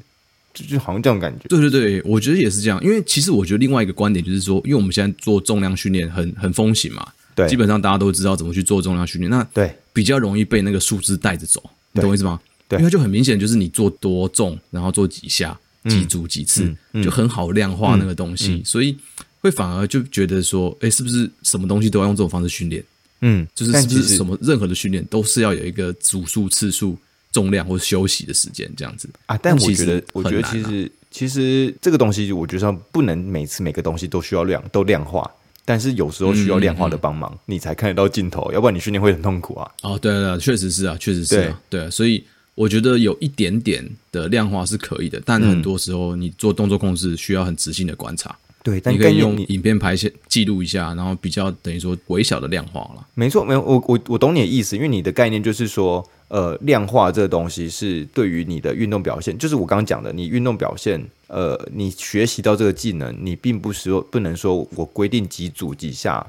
[0.55, 1.47] 就就好像这种感觉。
[1.49, 2.83] 对对对，我觉得也是这样。
[2.83, 9.71] 因为其实我觉得另外一个观点就是说，因为我们现在做重量训练很很风行嘛，对，基本上大家都知道怎么去做重量训练，那对。
[9.93, 12.41] 比较容易被那个数字带着走，你懂我意思吗？
[12.67, 15.55] 对，因为就很明显就是你做多重，然后做几下、
[15.91, 16.77] 几组、几次，嗯。
[16.95, 18.97] 嗯、就很好量化那个东西，所以
[19.43, 22.83] 会反而就觉得说，哎，是不是什么东西都要用这种方式训练？
[23.21, 26.97] 嗯，就是是不是什么任何的训练都是要有一个组数、次数。
[27.33, 35.31] 重量或休息的时间这样子啊，但我觉得，啊、我觉得其实其实这个东西，我觉得不能每次每个东西都需要量都量化，
[35.65, 39.71] 但是有时候需要量化的帮忙，嗯嗯嗯，你才看得到尽头，要不然你训练会很痛苦啊。
[39.81, 42.23] 哦，对对，确实是啊，确实是啊，对，对啊，所以
[42.55, 48.37] 我觉得有一点点的量化是可以的，但很多时候你做动作控制需要很仔细的观察。
[48.63, 53.05] 对，但你可以用影片拍下记录一下，然后比较等于说微小的量化了。
[53.15, 66.25] 没错，没有我我我懂你的意思，因为你的概念就是说，呃，量化这个东西是对于你的运动表现，就是我刚刚讲的，你运动表现，呃，你学习到这个技能，你并不是说不能说我规定几组几下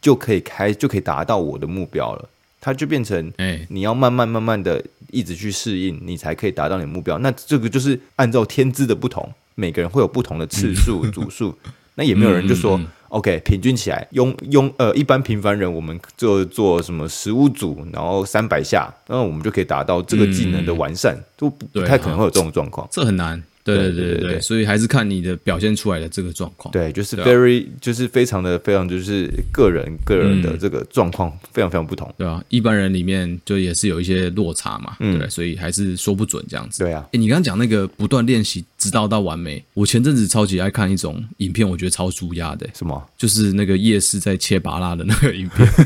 [0.00, 2.28] 就可以开就可以达到我的目标了，
[2.60, 7.18] 它就变成，哎，你要慢慢慢慢的一直去适应，你才可以达到你的目标。
[7.18, 9.28] 那这个就是按照天资的不同。
[9.56, 11.52] 每个人会有不同的次数组数，
[11.96, 23.42] 那也没有人就说、OK 平均起来，用用呃一般平凡人，我们就做什么十五组，然后三百下，那我们就可以达到这个技能的完善，都、嗯、不太可能会有这种状况，这很难。
[23.66, 26.70] 对对对对对，所以还是看你的表现出来的这个状况。
[26.70, 36.84] 对，就是 very，就是非常的非常，就是个人个人的这个状况非常非常不同，对啊，一般人里面就也是有一些落差嘛，对，所以还是说不准这样子。
[36.84, 42.66] 对啊，哎，你刚刚讲那个不断练习直到到完美，我前阵子超级爱看一种影片，我觉得超舒压的。
[42.72, 43.04] 什么？
[43.16, 45.68] 就是那个夜市在切拔拉的那个影片。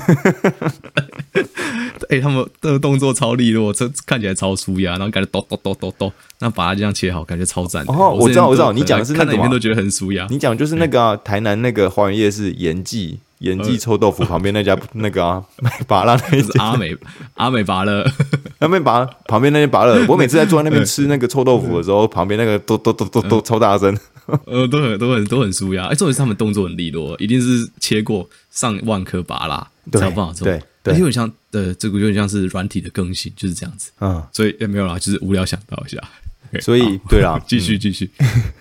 [2.10, 7.84] 哎、欸，他们的动作超利落，这看起来超舒压，然后感觉咚咚咚咚咚，那把它这样切好，感觉超赞。
[7.86, 10.26] 哦，我知道，我知道，你讲的是那个影片都觉得很舒压。
[10.28, 16.96] 你讲就是那个、啊、台南那个花园夜市延记延记臭豆腐旁边那家 那个啊卖芭乐那家阿美
[17.34, 18.02] 阿美芭乐，
[18.58, 23.94] 那边拔旁边那间芭乐，我每次在坐在那边 吃那个臭豆腐的时候，旁边那个都都都都都超大声，
[24.46, 25.86] 呃，都很都很都很舒压。
[25.86, 30.46] 哎，重点是他们动作很利落，一定是切过上万颗芭乐才有办法做。
[30.46, 30.62] 对。
[30.82, 33.90] 对，有点像，呃，这个有点像是软体的更新，就是这样子。
[34.00, 35.98] 嗯，所以也没有啦，就是无聊想到一下。
[36.62, 38.10] 所以，对啦，继续继续。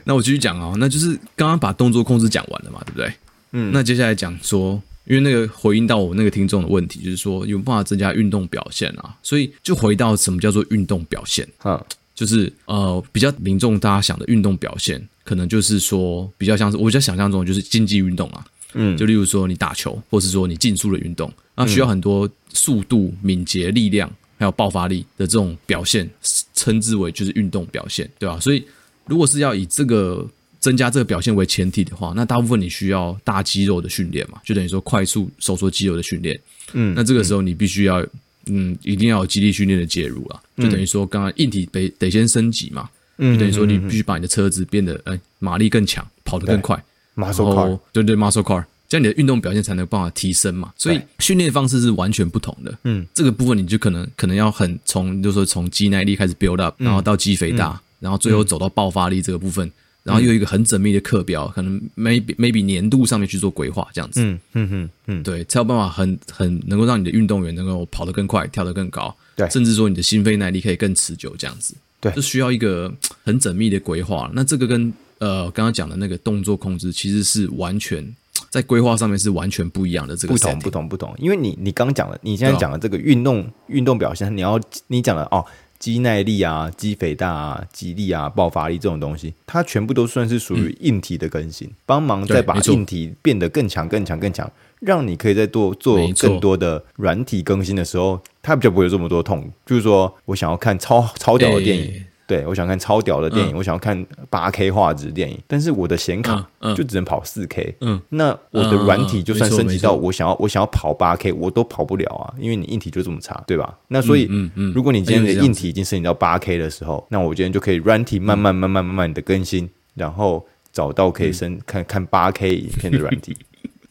[0.03, 3.09] 那我继续讲啊，那就是刚刚把动作控制讲完了嘛，对不对？
[3.51, 3.71] 嗯。
[3.73, 11.47] 那接下来讲说，因为那个回应到我那个听众的问题，就是说有办法增加运动表现啊，所以就回到什么叫做运动表现？
[11.63, 11.83] 嗯，
[12.13, 18.45] 就是呃，比较民众大家想的运动表现，可能就是说比较像是我比较想象中就是竞技运动啊。
[18.73, 24.07] 嗯，就例如说你打球，或是说你竞速的运动，那需要很多速度、敏捷、力量，
[24.37, 26.07] 还有爆发力的这种表现，
[26.53, 28.39] 称之为就是运动表现，对吧？
[28.39, 28.63] 所以
[29.07, 30.23] 如果是要以这个
[30.59, 36.39] 增加这个表现为前提的话，那大部分你需要大肌肉的训练嘛，就等于说快速收缩肌肉的训练。
[36.73, 38.05] 嗯，那这个时候你必须要，
[38.47, 46.81] 嗯，一定要有肌力训练的介入了，就等于说刚刚硬体得得先升级嘛，嗯，就等于说你必须把你的车子变得，哎，马力更强，跑得更快。
[47.15, 50.71] muscle car，对对，muscle car，这样你的运动表现才能办法提升嘛。
[50.77, 52.77] 所以训练方式是完全不同的。
[52.83, 59.69] 嗯，这个部分你就可能可能要很从，就是说从肌耐力开始 build up，然后到肌肥大，然后最后走到爆发力这个部分，
[60.09, 64.23] 然后又有一个很缜密的课表，可能 maybe maybe 年度上面去做规划，这样子。
[64.23, 71.75] 嗯嗯嗯嗯，对，才有办法很很能够让你的运动员能够跑得更快，跳得更高，对，甚至说你的心肺耐力可以更持久，这样子。
[72.01, 72.91] 对，这需要一个
[73.23, 74.31] 很缜密的规划。
[74.33, 78.03] 那这个跟呃，刚刚讲的那个动作控制其实是完全
[78.49, 80.15] 在规划上面是完全不一样的。
[80.15, 85.45] 这个不同不同不同，因为你你刚讲的，你现在讲的这个运动运动表现，你要你讲的哦，
[85.79, 99.49] 肌耐力啊、肌肥大啊、肌力啊、爆发力这种东西，它全部都算是属于硬体的更新，帮忙再把硬体变得更强、更强、更强，让你可以在多做更多的软体更新的时候，它比较不会有这么多痛。
[99.65, 102.05] 就是说我想要看超超屌的电影。
[102.29, 107.75] 对，我想看超屌的电影，嗯、我想要看八 K 画质电影，但是我的显卡就只能跑四 K。
[107.81, 113.75] 嗯，那我的软体就算升级到我想要，我想要跑八 K，我都跑不了啊，因为你硬体就这么差，对吧？
[113.87, 123.35] 那所以，嗯嗯，如果你今天的硬体已经升级到八 K 的时候，那我今天就可以软体慢慢慢慢慢慢的更新，然后找到可以升、嗯、看看八 K 影片的软体。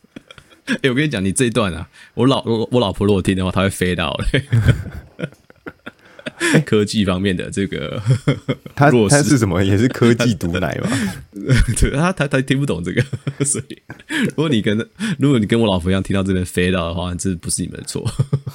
[0.68, 4.44] 哎、欸，我跟你讲，你这一段啊，我老我我老婆如果听的话，她会飞到嘞。
[6.64, 8.00] 科技方面的这个，
[8.74, 9.62] 他他是什么？
[9.62, 10.90] 也是科技毒奶嘛？
[11.78, 13.02] 对，他他他听不懂这个，
[13.44, 13.78] 所以
[14.28, 14.76] 如果你跟
[15.18, 18.04] 如果你跟我老婆一样听到这边飞到的话，这不是你们的错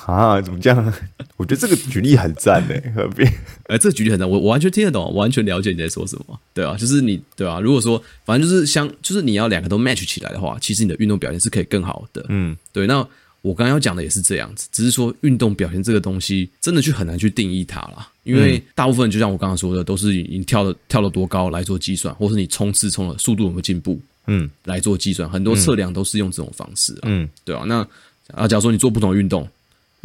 [0.06, 0.42] 啊？
[0.42, 0.94] 怎么这样？
[1.38, 3.24] 我觉得这个举例很赞诶，何必？
[3.68, 12.26] 哎，这个举例很赞，我我完全听得懂，我完全了解你在说什么，对啊，就是你对啊，如果说反正就是相，就是你要两个都 match 起来的话，其实你的运动表现是可以更好的。
[12.30, 12.88] 嗯，对。
[12.88, 13.06] 那
[13.44, 27.64] 我刚刚要讲的也是这样子，只是说运动表现这个东西真的去很难去定义它啦，因为大部分就像我刚刚说的，都是以你跳的跳了多高来做计算，或是你冲刺冲的速度有没有进步，嗯，来做计算，很多测量都是用这种方式啊，嗯，对啊。
[27.68, 27.88] 那
[28.34, 29.48] 啊，假如说你做不同的运动。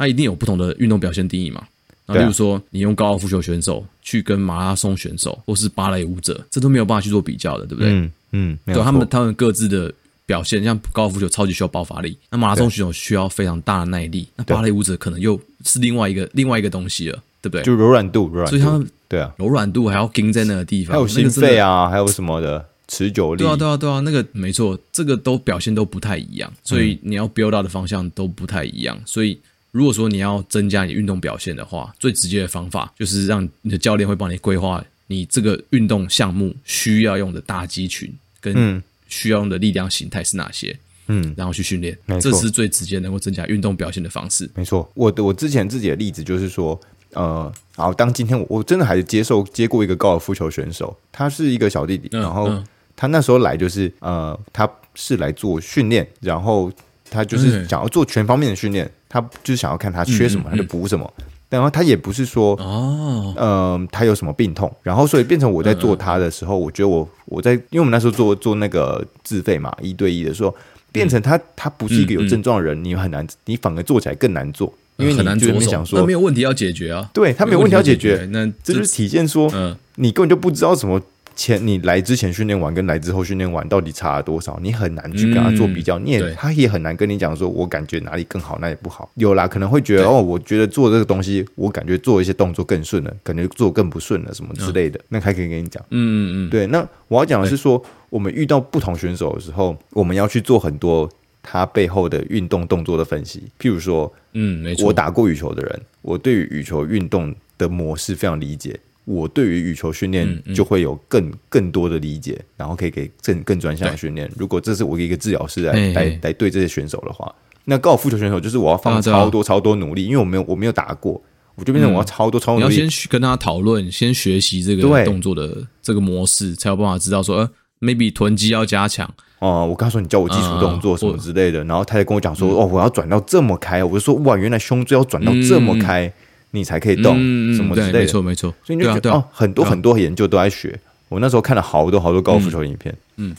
[0.01, 1.66] 那一定有不同的运动表现定义嘛？
[2.07, 7.90] 那比如说，你用高尔夫球选手去跟马拉松选手，或是芭蕾舞者，这都没有办法去做比较的，对不对？
[7.90, 9.92] 嗯嗯，对，他们他们各自的
[10.28, 17.62] 表现，像高尔夫球超级需要爆发力，那马拉松选手需要非常大的耐力，那芭蕾舞者可能又是另外一个另外一个东西了，对不对？
[17.62, 29.40] 就柔软度，柔软度，所以他们对啊，柔软度还要盯在那个地方，还有心肺啊，还有什么的持久力，对啊对啊对啊，那个没错，这个都表现都不太一样，所以你要 build 到的方向都不太一样，所以。
[29.70, 38.10] 如果说你要增加你运动表现的话，最直接的方法就是让你的教练会帮你规划你这个运动项目需要用的大肌群
[38.40, 44.49] 跟需要用的力量形态是哪些，嗯，然后去训练，嗯、这是最直接能够增加运动表现的方式。
[44.55, 46.81] 没错，我的我之前自己的例子就是说，
[47.14, 52.62] 呃，好，当今天我我真的还是接受接过一个高尔夫球选手，他是一个小弟弟，然后
[52.94, 56.71] 他那时候来就是呃，他是来做训练，然后
[57.11, 58.90] 他就是想要做全方面的训练。
[59.11, 61.11] 他就是想要看他缺什么，他就补什么。
[61.50, 64.70] 然后他也不是说，哦，嗯，他有什么病痛。
[64.82, 70.54] 然后所以变成我在做他的时候，我觉得我我在，因为我们那时候做做那个自费嘛，一对一的时候，
[70.92, 81.00] 变成他他不是一个有症状的人，你很难，你反而做起来更难做，因为你就想说，那没有问题要解决啊，对他没有问题要解决，那这就是体现说，嗯，你根本就不知道什么。
[81.38, 84.59] 前你来之前训练完跟来之后训练完到底差了多少？
[84.61, 89.09] 你很难去跟他做比较，嗯、你也他也很难跟你讲说，我感觉哪里更好，哪里不好。
[89.14, 95.81] 有啦，可能会觉得哦，我觉得做这个东西，我感觉做一些动作更顺了，感觉做更不顺了，什么之类的，嗯、那还可以跟你讲。
[95.90, 96.66] 嗯嗯嗯，对。
[96.66, 101.09] 那我要讲的是说，我们遇到不同选手的时候，我们要去做很多
[101.40, 103.44] 他背后的运动动作的分析。
[103.61, 108.79] 譬如说，嗯，没错，我打过羽球的人，我对于羽球运动的模式非常理解。
[109.09, 114.31] 我对于羽球训练就会有更更多的理解，然后可以给更更专项的训练。
[114.37, 121.18] 如果这是我一个治疗师来来来对这些选手的话，那高尔夫球选手就是我要放超多超多努力，因为我没有我没有打过，
[121.55, 122.75] 我就变成我要超多超多努力。
[122.75, 129.11] 你要先跟他讨论，先学习这个动作的这个模式，才有办法知道说，呃，maybe 臀肌要加强。
[129.38, 129.66] 哦。
[129.66, 136.12] 我刚说你教我基础动作什么之类的，然后他就跟我讲说，哦，我要转到这么开，我就说哇，原来胸椎要转到这么开。
[136.50, 137.16] 你才可以动，
[137.54, 138.54] 什么之类的，没错没错。
[138.64, 140.78] 所以你就觉得哦，很多很多研究都在学。
[141.08, 143.34] 我那时候看了好多好多高尔夫球影片，嗯，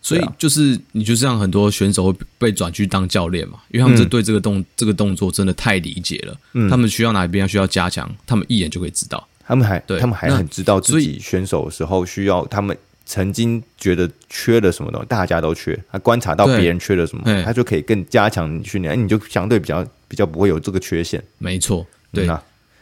[0.00, 9.28] 所以就是你就是让很多选手会被转去当教练嘛，因为他们这对这个动这个动作真的太理解了，他们需要哪边需要加强，他们一眼就可以知道。
[9.46, 21.22] 他们还对，他们还很知道自己选手的时候需要，他们曾经觉得缺了什么东西，大家都缺，他观察到别人缺了什么，他就可以更加强训练，你就相对比较比较不会有这个缺陷。
[21.36, 21.86] 没错。
[22.12, 22.28] 对，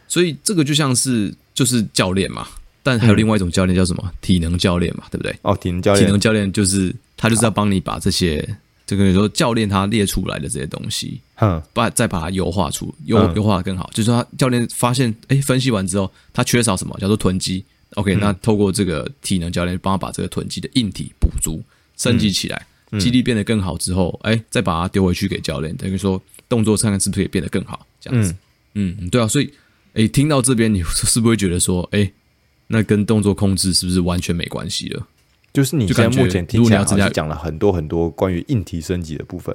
[0.07, 2.47] 所以这个就像是就是教练嘛，
[2.83, 4.11] 但还有另外一种教练叫什么？
[4.21, 5.35] 体能教练嘛，对不对？
[5.41, 8.47] 哦，体能教练，体能教练就是他就是要帮你把这些
[8.85, 13.89] 这个有时候教练他列出来的这些东西，嗯，把再把它优化出优优化的更好。
[13.93, 17.63] 就是说他教练发现，哎，分析完之后他缺少什么，叫做臀肌。
[17.95, 21.61] OK，那透过这个体能教练帮他把这个臀肌的硬体补足、
[21.97, 22.65] 升级起来，
[22.97, 28.31] 肌力变得更好之后，哎，再把它丢回去给教练，等于说动作看看是不是也变得更好，这样子。
[28.31, 28.37] 嗯，
[29.09, 29.51] 对啊，所以，
[29.93, 32.11] 诶，听到这边，你是不是会觉得说，诶，
[32.67, 35.07] 那跟动作控制是不是完全没关系了？
[35.53, 39.53] 就是你现在目前听起来好像讲了很多很多关于硬体升级的部分。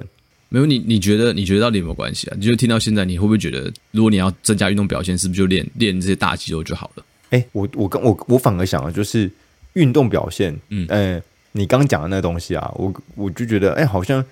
[0.49, 2.35] 没有你，你觉得你觉得到底有没有关系啊？
[2.37, 7.03] 你觉得听到现在，你会不会觉得，如果你要增加运动表现，是不是就练练这些大肌肉就好了？
[7.31, 9.29] 诶，我我跟我我反而想的就是
[9.73, 11.21] 运动表现，嗯，呃，
[11.53, 14.23] 你刚讲的那个东西啊，我我就觉得，诶，好像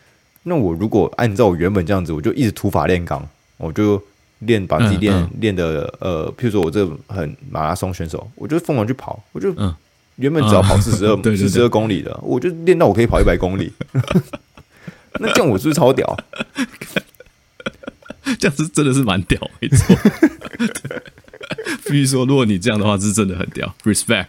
[0.43, 4.01] 那我如果按照我原本这样子，我就一直土法炼钢，我就。
[4.45, 9.53] 练把自己练练、的呃，譬如说我这很马拉松选手，我就疯狂去跑，我就
[10.15, 13.71] 原本只要跑四十二 四十二公里的，我就练到我可以跑一百公里。
[15.19, 16.17] 那这样我是不是超屌？
[18.39, 19.95] 这样子真的是蛮屌，没错。
[21.85, 24.25] 必须说，如果你这样的话，是真的很屌，respect。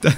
[0.00, 0.14] 但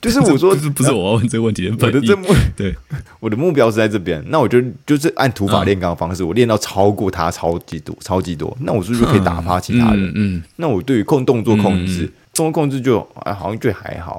[0.00, 2.74] 就是我说， 不是我要问这个问题，我的这目对
[3.20, 4.22] 我的目标是在这边。
[4.28, 8.56] 那我就就是按土法炼钢的方式，我练到超过他超级多，超级多。
[8.60, 10.12] 那我是不是就可以打趴其他人？
[10.14, 14.12] 嗯，那我对于控动作控制，动作控制就啊，好像就还好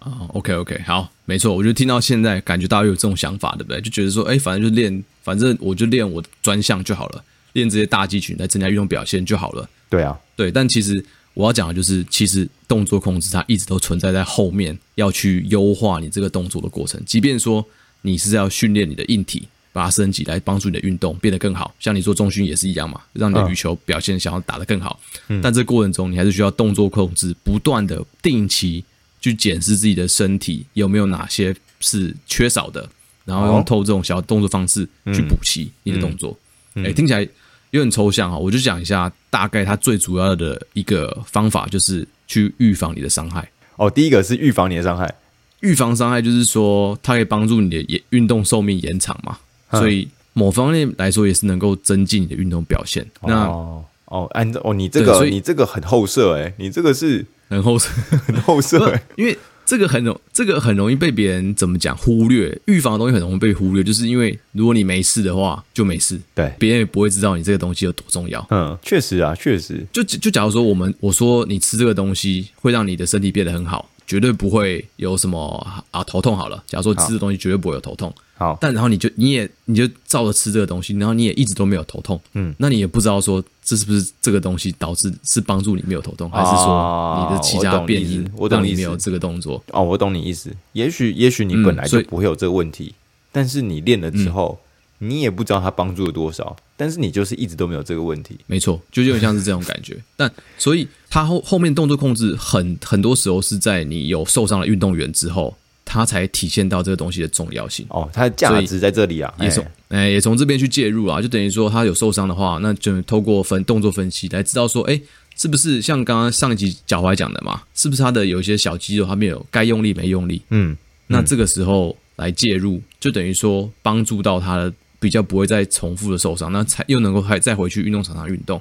[0.00, 0.08] 啊。
[0.10, 1.54] 啊，OK OK，好，没错。
[1.54, 3.80] 我就听到现在，感觉大家有这种想法，对不对？
[3.82, 7.22] 就觉得说，哎，反正就练，反正我就练我专项就好了。
[7.52, 9.68] 练这些大肌群来增加运动表现就好了。
[9.90, 11.04] 对啊，对，但其实
[11.40, 17.02] 我要讲的就是，其实动作控制它一直都存在在后面，要去优化你这个动作的过程。
[17.06, 17.66] 即便说
[18.02, 25.00] 你是要训练你的硬体，把它升级来帮助你的运动变得更好，像你做重训也是一样嘛，让你的羽球表现想要打得更好。
[25.28, 28.84] 嗯，但这过程中你还是需要动作控制，不断的定期
[29.22, 32.86] 去检视自己的身体有没有哪些是缺少的，
[33.24, 36.38] 然后用透这种小动作方式去补齐你的动作。
[36.74, 37.26] 哎、欸，听起来。
[37.70, 43.48] 有点抽象哈，我就讲一下大概它最主要的一个方法，就是去预防你的伤害。
[43.76, 45.14] 哦，第一个是预防你的伤害，
[45.60, 49.38] 预防伤害就是说它可以帮助你的延运动寿命延长嘛，
[49.72, 53.06] 所以某方面来说也是能够增进你的运动表现。
[53.22, 57.90] 那哦哦，按照哦，你这个你这个很后设哎，你这个是很后设
[58.26, 59.38] 很后设 哎，因为。
[59.70, 62.60] 这个很容，这个很容易被别人怎么讲忽略？
[62.66, 68.44] 预防的东西很容易被忽略，就是因为如果你没事的话，就没事，对，别人也不会知道你这个东西有多重要。
[68.50, 69.86] 嗯，确实啊，确实。
[69.92, 76.36] 就就假如说我们我说你吃这个东西会让你的身体变得很好，绝对不会有什么啊头痛。
[76.36, 78.12] 好了，假如说吃的东西绝对不会有头痛。
[78.36, 89.62] 好，但然后你就你也你就照着吃这个东西，然后你也一直都没有头痛，嗯，那你也不知道说这是不是这个东西导致是帮助你没有头痛，还是说你的其他变因让你没有这个动作？
[89.70, 90.50] 哦，我懂你意思。
[90.72, 92.94] 也许也许你本来就不会有这个问题，
[93.30, 94.58] 但是你练了之后，
[95.00, 98.38] 你也不知道他帮助了多少，但是你就是一直都没有这个问题。
[98.46, 99.98] 没错，就有点像是这种感觉。
[100.16, 105.56] 但所以他后后面动作控制很很多时候是在你有受伤的运动员之后。
[105.92, 115.00] 他才体现到这个东西的重要性哦，它的价值在这里啊，也从哎也从这边去介入啊，就等于说他有受伤的话，那就透过分动作分析来知道说，哎，
[115.34, 120.40] 是不是像刚刚上一集脚踝讲的嘛，是不是他的有一些小肌肉他没有该用力没用力？
[120.50, 120.76] 嗯，
[121.08, 128.60] 那这个时候来介入，就等于说帮助到他的比较不会再重复的受伤，那才又能够还再回去运动场上运动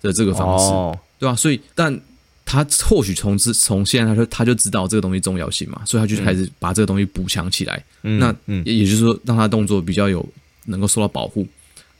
[0.00, 1.36] 的这个方式，哦、对吧、啊？
[1.36, 2.00] 所以但。
[2.42, 7.80] 他或许从之从现在他就他就知道这个东西重要性嘛，所以他就开始把这个东西补强起来。
[8.02, 8.34] 嗯、那
[8.64, 10.28] 也也就是说，让他动作比较有
[10.64, 11.46] 能够受到保护，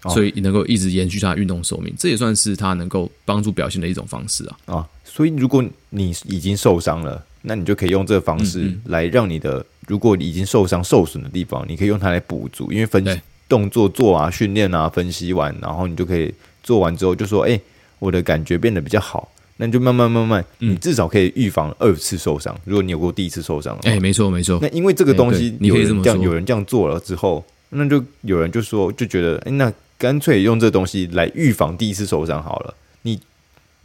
[0.02, 1.94] 嗯、所以能够一直延续他的运动寿命。
[1.96, 4.58] 这也算是他能够帮助表现的一种方式啊。
[4.74, 12.72] 啊，所以如果你已经受伤了，那你就可以用这个方式来让你的，如果你已经受伤受损的地方，你可以用它来补足。
[12.72, 13.20] 因为分析
[13.50, 16.32] 动作做啊、训练啊、分析完，然后你就可以
[16.62, 17.60] 做完之后就说：“哎、欸，
[17.98, 22.58] 我的感觉变得比较好。”那你就慢慢慢慢，你至少可以预防二次受伤。
[22.64, 24.58] 如果你有过第一次受伤，哎，没错没错。
[24.62, 32.74] 那因为这个东西，你可以这么说，有人这样做了之后，那就有人就说，就觉得，哎，那干脆用这东西来预防第一次受伤好了。
[33.02, 33.20] 你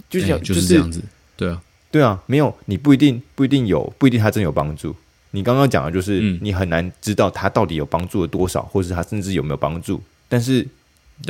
[0.10, 1.02] 就想就是这样子，
[1.36, 1.62] 对啊，
[1.92, 4.96] 对啊，没有，你不一定不一定有，不一定它真有帮助。
[5.36, 10.02] 你刚刚讲的就是，你很难知道它到底有帮助了多少，或是它甚至有没有帮助。
[10.30, 10.66] 但是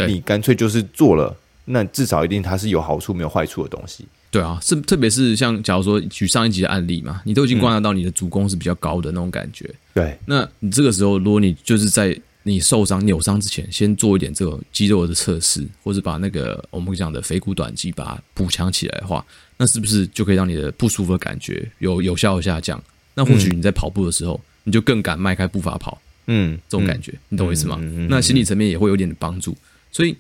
[0.08, 1.36] 你干脆就是做了，
[1.66, 4.06] 那至少一定它是有好处没有坏处的东西。
[4.30, 9.74] 对啊，是特别是像假如说举上一集的案例嘛，你都已经观察到你的足弓是比较高的那种感觉。
[9.93, 19.26] 对，那你这个时候，如果你就是在你受伤扭伤之前，先做一点这种肌肉的测试，或者把那个我们讲的腓骨短肌把它补强起来的话，
[19.58, 22.82] 那是不是就可以让你的不舒服的感觉有有效的下降？
[23.16, 25.99] 那或许你在跑步的时候，你就更敢迈开步伐跑。
[26.28, 27.78] 嗯，这种感觉，你懂我意思吗？
[28.09, 29.57] 那心理层面也会有点帮助，
[29.91, 30.16] 所以。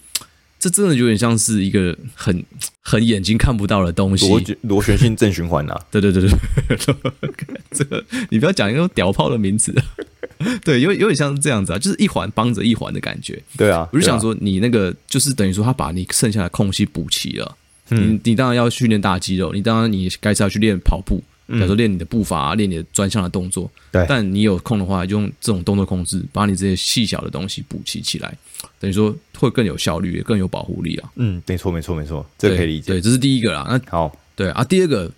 [0.57, 2.43] 这真的有点像是一个很
[2.81, 5.79] 很眼睛看不到的东西，螺螺旋性正循环啊！
[5.91, 6.77] 对对对对，
[7.69, 9.75] 这个你不要讲一个屌炮的名字，
[10.63, 13.39] 对，有有点像是这样子啊，就是一环帮着一环的感觉。
[13.55, 17.55] 对啊，我就想说，你那个就是等于说，他把你剩下的空隙补齐了。
[17.91, 21.21] 嗯，你当然要训练大肌肉，你当然你该是要去练跑步。
[21.47, 23.69] 比如说练你的步伐，练你的专项的动作。
[23.91, 28.35] 对，但你有空的话，就用这种动作控制，把你这些细小的东西补齐起来，
[28.79, 31.11] 等于说会更有效率，也更有保护力啊。
[31.15, 32.93] 嗯，没错，没错，没错，这个可以理解。
[32.93, 33.65] 对，这是第一个啦。
[33.69, 35.11] 那好，对啊，第二个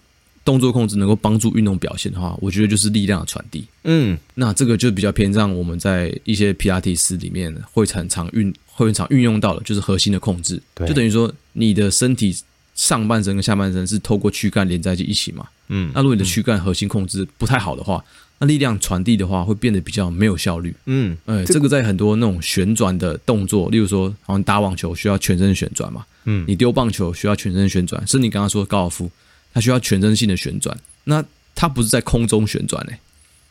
[0.44, 3.66] 动作控制能够帮助运动表现的话，我觉得就是力量的传递。
[3.86, 10.62] 嗯，那这个就比较偏向我们在一些皮拉提斯里面会很常运会很常运用到的，就是核心的控制。
[10.76, 12.36] 对，就等于说你的身体。
[12.78, 15.46] 上半身跟下半身是透过躯干连在一起嘛？
[15.68, 18.02] 嗯，那如果你的躯干核心控制不太好的话，
[18.38, 20.74] 那力量传递的话会变得比较没有效率。
[20.86, 29.10] 嗯，哎，这个在很多那种旋转的动作，例如说，好像打网球需要全身旋转嘛，嗯，你丢棒球需要全身旋转，甚至你刚刚说高尔夫，
[29.52, 31.26] 它需要全身性的旋转，那
[31.56, 33.00] 它不是在空中旋转嘞，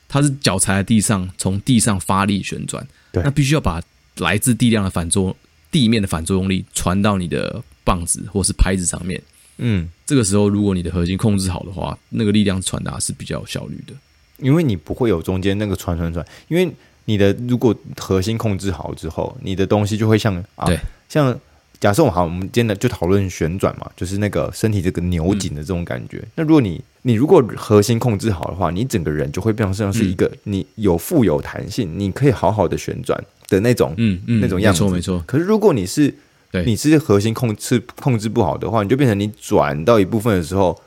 [0.08, 3.82] 它是脚踩在地上，从地上发力旋转，对，那必须要把
[4.18, 5.36] 来自地量的反作
[5.72, 7.62] 地面的反作用力传到你的。
[7.86, 9.22] 棒子或是拍子上面，
[9.58, 13.94] 嗯，这个时候如果你的核心控制好的话，那个力量传达是比较有效率的，
[14.38, 16.68] 因为你不会有中间那个传传传，因为
[17.04, 20.76] 你的如果核心控制好之后，你的东西就会像啊，对，
[21.08, 21.38] 像
[21.78, 26.18] 假设我好，我们今天呢就讨论旋转嘛，就是那个身体这个扭紧的这种感觉。
[26.18, 34.82] 嗯、那如果你你如果核心控制好的话，你整个人就会变成像是一个、嗯、你有富有弹性，你可以好好的旋转的那种，嗯嗯，那种样子。
[34.82, 35.22] 没错没错。
[35.26, 36.12] 可是如果你是
[36.62, 40.80] 对你是核心控制控制不好的话，你就变成你转到一部分的时候，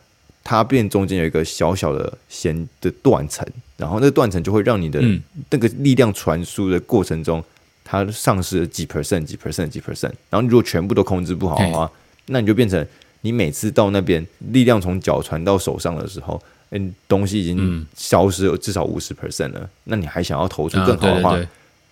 [0.43, 3.45] 它变中间有一个小小的弦的断层，
[3.77, 5.01] 然后那个断层就会让你的
[5.49, 7.43] 那个力量传输的过程中。
[7.91, 11.91] 它丧失了几 percent、几 percent、几 percent，然后你如果全部都控制不好的话，
[12.27, 12.85] 那你就变成
[13.21, 16.39] 你每次到那边力量从脚传到手上的时候，
[16.69, 19.67] 嗯，东西已经消失了至少五十 percent 了。
[19.85, 21.35] 那你还想要投出更好的话，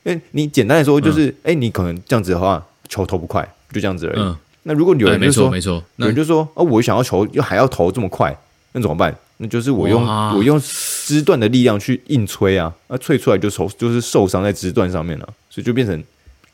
[0.04, 4.36] 因为你简单来说就是，哎，你可能这样子的话，球投不快，就这样子而已。
[4.64, 8.36] 那如果有人就说，没错，有人就说，哦，我想要球又还要投这么快，
[8.74, 9.16] 那怎么办？
[9.38, 10.06] 那就是我用
[10.36, 15.30] 我用肢段的力量去硬吹啊，那吹出来就受就是受伤在肢段上面了。
[15.50, 16.04] 所以就变成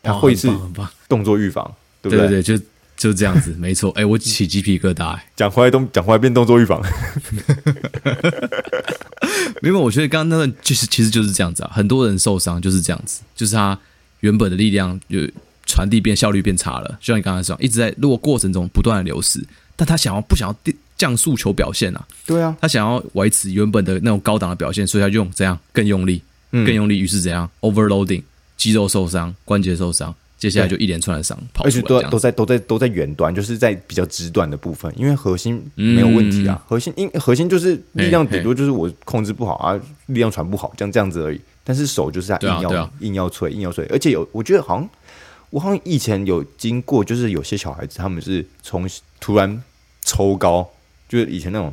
[0.01, 0.49] 他会是
[1.09, 2.27] 动作预防，对不对？
[2.27, 2.63] 对对，就
[2.95, 3.91] 就这样子， 没错。
[3.91, 6.81] 哎，我起鸡皮疙瘩，讲回来动，讲回来变动作预防。
[9.61, 11.71] 没有，我觉得刚刚那段其实其实就是这样子啊。
[11.73, 13.77] 很多人受伤就是这样子，就是他
[14.19, 15.19] 原本的力量就
[15.65, 16.97] 传递变效率变差了。
[16.99, 19.43] 就像你刚才说，一直在如果过程中不断的流失，
[19.75, 22.07] 但他想要不想要降速球表现啊？
[22.25, 28.23] 对啊，他想要维持原本的那种高档的表现，所以他用怎样更用力，更用力，于是怎样 overloading。
[28.55, 39.73] 肌肉受伤，关节受伤，接下来就一连串的伤，跑而且都都在都在都在远端，就是在比较直端的部分，因为核心没有问题啊，嗯、核心因核心就是力量顶多就是我控制不好啊，
[40.05, 41.41] 力量传不好，这样这样子而已。
[41.65, 44.89] 但是手就是硬要、啊啊、硬要吹硬要吹，而且有我觉得好像
[45.53, 48.89] 我好像以前有经过，就是有些小孩子他们是从
[49.19, 49.63] 突然
[50.01, 50.67] 抽高，
[51.07, 51.71] 就是以前那种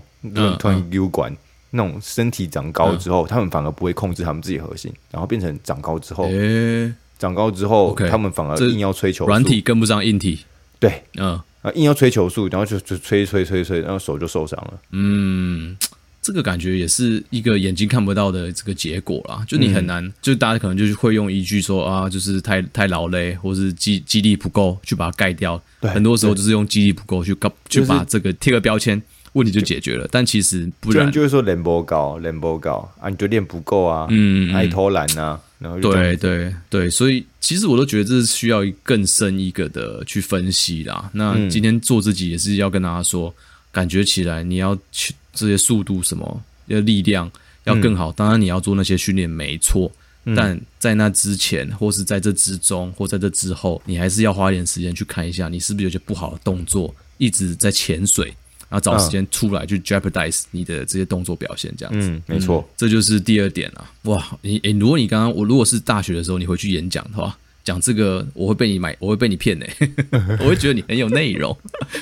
[0.59, 1.33] 突然溜管。
[1.33, 10.45] 嗯嗯那种身体长高之后，嗯、他们反而不会控制他们自己核心，然后变成长高之后，欸、长高之后，okay, 他们反而硬要吹球速，软体跟不上硬体，
[10.81, 14.81] 对，嗯，啊，硬要吹球速，然后就就吹吹吹吹，然后手就受伤了。
[14.91, 15.77] 嗯，
[16.23, 25.61] 这个感觉也是一个眼睛看不到的这个结果啦，就你很难，嗯、就大家可能就是会用一句说啊，就是太太劳累，或是肌肌力不够去把它盖掉。
[25.81, 29.01] 对，很多时候就是用肌力不够去告，去把这个贴个标签。
[29.35, 41.09] 问题就解决了，但其实不然就是说练不高，练不高啊，你就练不够啊，嗯，爱偷懒啊，然后对对对，所以其实我都觉得这是需要更深一个的去分析啦。
[41.13, 43.33] 那今天做自己也是要跟大家说，
[43.73, 47.31] 感觉起来你要去这些速度什么，要力量
[47.65, 49.91] 要更好，当然你要做那些训练没错，
[50.37, 58.35] 但在那之前或是在这之中或在这之后，你还是要花一点时间去看一下，你是不是有些不好的动作一直在潜水。
[58.69, 63.91] 然后找时间出来，去 jeopardize 你的这些动作表现，这样子，嗯，没错，这就是第二点啊。
[64.03, 69.67] 哇，你诶，如果你刚刚我如果是大学的时候，你回去演讲的话，讲这个，我会被你买，我会被你骗呢。
[70.41, 71.57] 我会觉得你很有内容，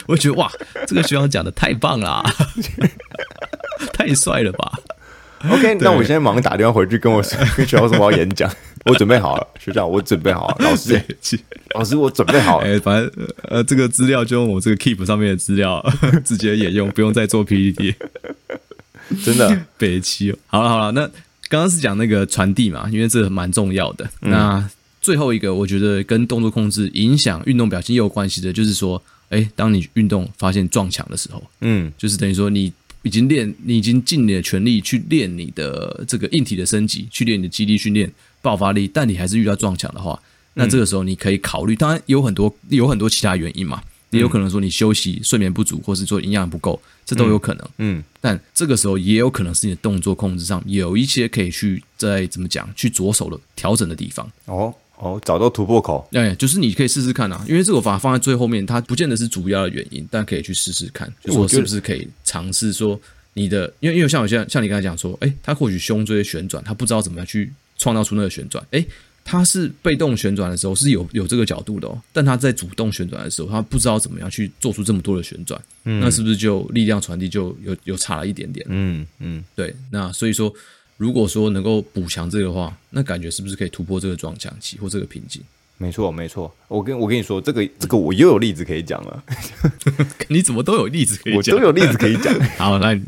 [0.06, 0.50] 我会觉得哇，
[0.86, 2.24] 这个学长讲的太棒了，
[3.92, 4.72] 太帅了吧。
[5.50, 7.22] OK，那我现在马上打电话回去跟我
[7.56, 8.50] 跟学校说我要演讲，
[8.86, 11.00] 我准备好了，学长，我准备好了，老师，
[11.74, 12.66] 老师，我准备好了。
[12.66, 15.84] 哎，反正呃，这个资料就用我这个 Keep 上面的资料
[16.24, 17.94] 直接沿用，不用再做 PPT。
[19.24, 20.34] 真的，北七。
[20.48, 21.02] 好了好了，那
[21.48, 24.10] 刚刚是讲那个传递嘛，因为这蛮重要的。
[24.20, 24.68] 那
[25.00, 32.72] 最后一个，我觉得跟动作控制影响运动表现也有关系的，就是说，哎，当你运动发现撞墙的时候，嗯，就是等于说你。
[33.02, 40.20] 已经练，你已经尽你的全力去练你的这个硬体的升级，去练你的肌力训练、爆发力，但你还是遇到撞墙的话，
[40.54, 43.80] 那这个时候你可以考虑，当然有很多有很多其他原因嘛，
[44.10, 47.68] 也有可能说你休息、睡眠不足，或是说营养不够，这都有可能。
[47.78, 54.28] 嗯，但这个时候也有可能是你的动作控制上有一些可以去再怎么讲去着手的调整的地方。
[54.46, 54.74] 哦。
[55.00, 63.00] 哦，找到突破口，哎，就是你可以试试看啊，因为这个法放在最后面，它不见得是主要的原因，但可以去试试看，就说是不是可以尝试说
[63.34, 68.84] 你的，因为因为像我现在像你刚才讲说，哎，他或许胸椎旋转，他不知道怎么样去创造出那个旋转，哎，
[69.24, 78.66] 他是被动旋转的时候是有有这个角度的哦，但他在主动旋转的时候，他不知道怎么样去做出这么多的旋转，嗯，那是不是就力量传递就有有差了一点点？
[78.68, 80.52] 嗯嗯，对，那所以说。
[80.98, 85.40] 如果说能够补强这个话，那感觉是不是可以突破这个撞墙期或这个瓶颈？
[85.78, 86.54] 没错，没错。
[86.66, 89.24] 我跟我跟你说，这个这个我又有例子可以讲了。
[90.28, 91.56] 你怎么都有例子可以讲？
[91.56, 92.34] 我都有例子可以讲。
[92.58, 93.00] 好，来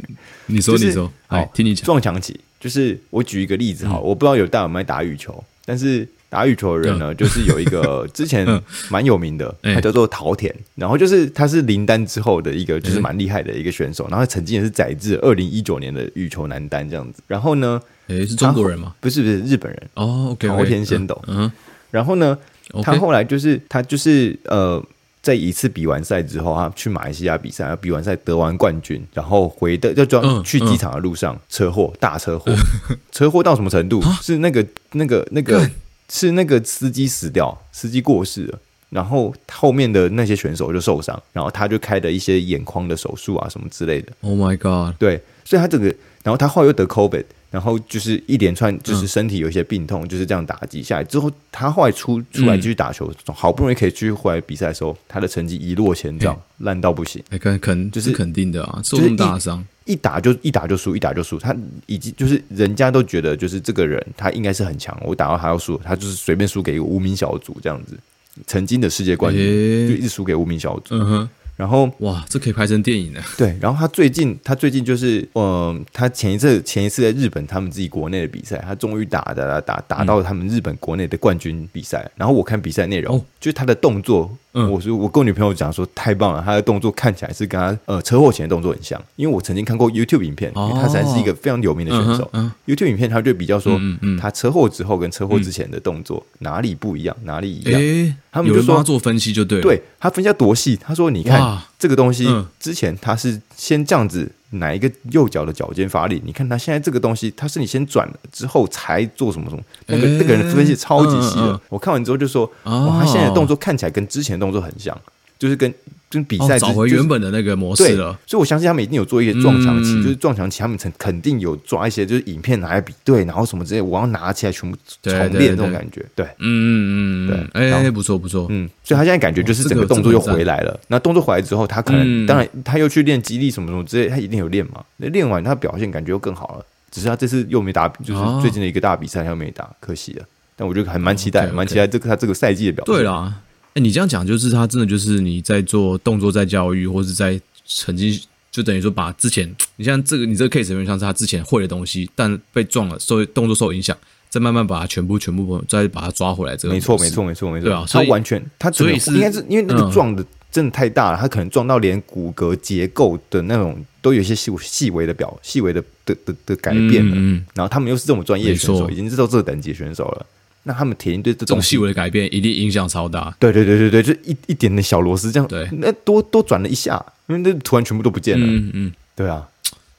[0.47, 1.85] 你说，你说，好，听你讲。
[1.85, 6.09] 撞墙期就是我举一个例子，好，我不知道有大家有没有打羽球，但是。
[6.31, 8.47] 打羽球的人呢，就是有一个 之前
[8.89, 17.21] 蛮有名的，他叫做桃田，然后就是他是林丹之后的一个，就是蛮厉害的一个选手，然后曾经也是载至二零一九年的羽球男单这样子。
[17.27, 18.95] 然后呢，诶，是中国人吗？
[19.01, 20.35] 不是，不是日本人哦。
[20.39, 21.21] 桃田贤斗。
[21.27, 21.51] 嗯，
[21.91, 22.39] 然后呢，
[22.83, 24.81] 他后来就是他就是呃，
[25.21, 32.53] 在一次比完赛之后，他去马来西亚比赛，比完赛得完冠军，然后回的就装去机场的路上，车祸，大车祸，
[33.11, 34.01] 车祸到什么程度？
[34.23, 35.69] 是那个那个那个
[36.11, 38.59] 是那个司机死掉，司机过世了，
[38.91, 44.13] 然后后面的那些选手就受伤，然后他就开的一些眼眶的手术啊什么之类的。
[44.23, 44.97] Oh my god！
[44.99, 45.87] 对，所以他这个，
[46.23, 47.25] 然后他后来又得 COVID。
[47.51, 57.21] 然后就是一连串，就是身体有一些病痛，嗯、就是这样打击下来之后，他后来出出来继续打球，嗯、好不容易可以继续回来比赛的时候，他的成绩一落千丈，烂、欸、到不行。
[57.31, 61.37] 哎、欸，肯肯就是肯定的啊，受这么大伤，一打就一打就输，一打就输。
[61.37, 61.53] 他
[61.87, 67.99] 已经就是人家都觉得，就是这个人他应该是很强，我打到他要输，他就是随便输给一个无名小卒这样子，
[68.47, 69.43] 曾经的世界冠军、
[69.89, 70.95] 就一直输给无名小卒。
[70.95, 71.29] 嗯哼。
[71.57, 73.21] 然后哇，这可以拍成电影呢。
[73.37, 82.11] 对，然后他最近，他最近就是，嗯、他前一次前一次在日本他们自己国内的比赛，他终于打打打打打到他们日本国内的冠军比赛。
[82.17, 84.35] 然后我看比赛内容，就是他的动作。
[84.53, 92.31] 嗯，我说我跟我女朋友讲说太棒了，她的动作看起来是跟她呃车祸前的动作很像，因为我曾经看过 YouTube 影片，因为他实在是一个非常有名的选手。
[92.67, 93.81] YouTube 影片他就比较说，
[94.21, 98.17] 她车祸之后跟车祸之前的动作哪里不一样，哪里一样。
[98.33, 100.77] 他们就说做分析就对了，对他分析多细。
[100.77, 101.41] 他说你看
[101.81, 102.29] 这个东西
[102.61, 104.31] 之前他是先这样子。
[104.55, 106.21] 哪一个右脚的脚尖发力？
[106.25, 109.63] 你看他现在这个东西，他是你先转了之后才做什么什么？
[109.87, 111.61] 那个那个人分析超级细的。
[111.69, 115.01] 我看完之后就说，哇，他现在的动作看起来跟之前的动作很像，
[115.39, 115.73] 就是跟。
[116.11, 130.81] 跟比赛找回原本的那个模式了，所以我相信他们一定有做一些撞墙期，就是撞墙期，他们肯肯定有抓一些，就是影片拿来比对，然后什么之类，我要拿起来全部重练那种感觉，对，嗯嗯嗯，对，哎，不错不错，嗯，所以他现在感觉就是整个动作又回来了。
[130.89, 134.83] 那动作回来之后，他可能当然他又去练肌力什么什么之类，他一定有练嘛。
[134.97, 140.25] 那练完他表现感觉又更好了，只是他这次又没打，就是最近的一个大比赛他又没打，可惜了。
[140.57, 142.95] 但我觉得还蛮期待，蛮期待这个他这个赛季的表现。
[142.95, 143.33] 对啦。
[143.81, 148.21] 你这样讲就是他真的就是你在做动作在教育，或是在曾经
[148.51, 153.97] 就等于说把之前你像这个你这个 case 有点像是他之前会的东西，但被撞了，受动作受影响，
[154.29, 156.57] 再慢慢把它全部全部再把它抓回来。
[156.57, 167.13] 这个没错没错没错没错，对啊，他完全他所以是应该是因为那个撞的真的太大了，他可能撞到连骨骼结构的那种都有一些细细微的表细微的的的的改变了。
[167.15, 170.27] 嗯，然后他们又是这种专业选手，已经知道这个等级选手了。
[170.63, 173.35] 那他们铁定对这种细微的改变一定影响超大。
[173.41, 178.47] 对对对对对，就一一点点小螺丝这样，对，那多多转了一下，因为那突然全部都不见了。
[178.47, 179.49] 嗯嗯，对啊，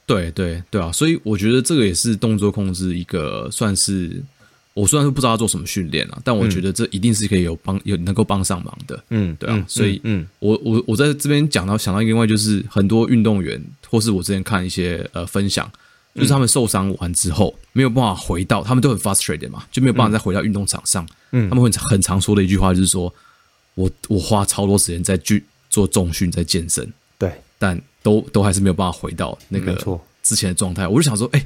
[0.06, 4.22] 对对对啊，所以我觉得这个也是动作控制一个算是，
[4.74, 9.02] 我虽然说不知道要做什么训练啊，但我觉得这一定是可以有帮有能够帮上忙的。
[9.10, 15.68] 嗯，对啊，所以嗯，我我我在这边讲到想到另外就是很多运动员，或是我之前看一些呃分享。
[16.14, 21.06] 就是他们受伤完之后没有办法回到，他们都很 frustrated 嘛，就没有办法再回到运动场上。
[21.30, 23.12] 嗯，他们会很常说的一句话就是说
[23.74, 29.74] ：“我我花超多时间在去做重训，在健身，对，但都都还是没有办法回到那个
[30.22, 31.42] 之前的状态。”我就想说，哎，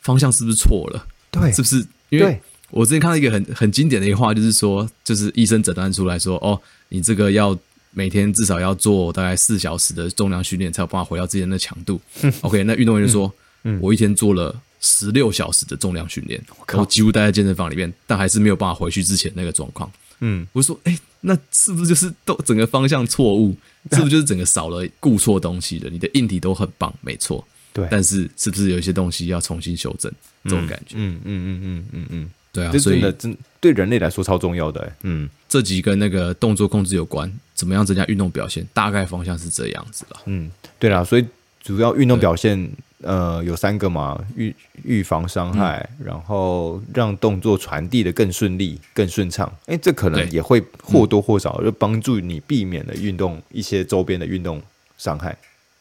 [0.00, 1.06] 方向是不是错了？
[1.32, 1.84] 对，是不是？
[2.10, 2.40] 因为
[2.70, 6.60] 我之前看到一个很很经典的一个话，就是说，就是医生诊断出来说：“哦，
[6.90, 7.58] 你这个要
[7.90, 12.00] 每天至少要做大概四小时的重量训练，才有办法回到之前的强度。
[12.42, 13.32] ”OK，那运动员就说。
[13.64, 16.42] 嗯，我一天做了十六小时的重量训练，
[16.72, 19.90] 我，几乎待在健身房里面，但还是没有办法回去之前那个状况。
[20.20, 23.56] 嗯，我说，哎、欸，那是不是就是都整个方向错误？
[23.92, 25.90] 是不是就是整个少了顾错东西的？
[25.90, 30.10] 你的硬体都很棒，没错，对，但是是不是有一些东西要重新修正？
[30.44, 34.92] 这种感觉，嗯嗯嗯嗯嗯嗯，对啊，这真的真对人类来说超重要的、欸。
[35.02, 38.66] 嗯，这几跟那个动作控制有关，怎么样增加运动表现？
[38.72, 40.20] 大概方向是这样子了。
[40.26, 41.26] 嗯，对啦，所以
[41.64, 42.70] 主要运动表现。
[43.06, 49.52] 呃，有三个嘛，预预防伤害，嗯、然后让动作传递的更顺利、更顺畅。
[49.66, 54.62] 哎，这可能也会或多或少就帮助你避免了运动一些周边的运动
[54.96, 55.36] 伤害。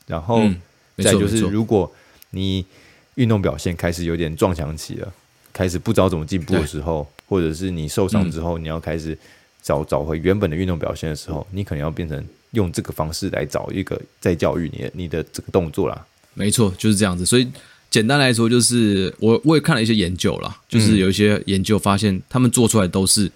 [0.06, 0.42] 然后
[0.98, 1.90] 再就是，如果
[2.32, 2.66] 你
[3.16, 5.14] 运动表现开始有点撞墙期了，
[5.54, 9.18] 开始不知道怎么进步的时候，或者是你受伤之后，嗯、你要开始
[9.62, 12.22] 找找回原本的运动表现的时候，你可能要变成
[12.54, 16.04] 用这个方式来找一个再教育你的你的这个动作啦。
[16.34, 17.24] 没错，就是这样子。
[17.26, 17.48] 所以
[17.92, 23.32] 简单来说，就是我我也看了一些研究啦，就是有一些研究发现，他们做出来都是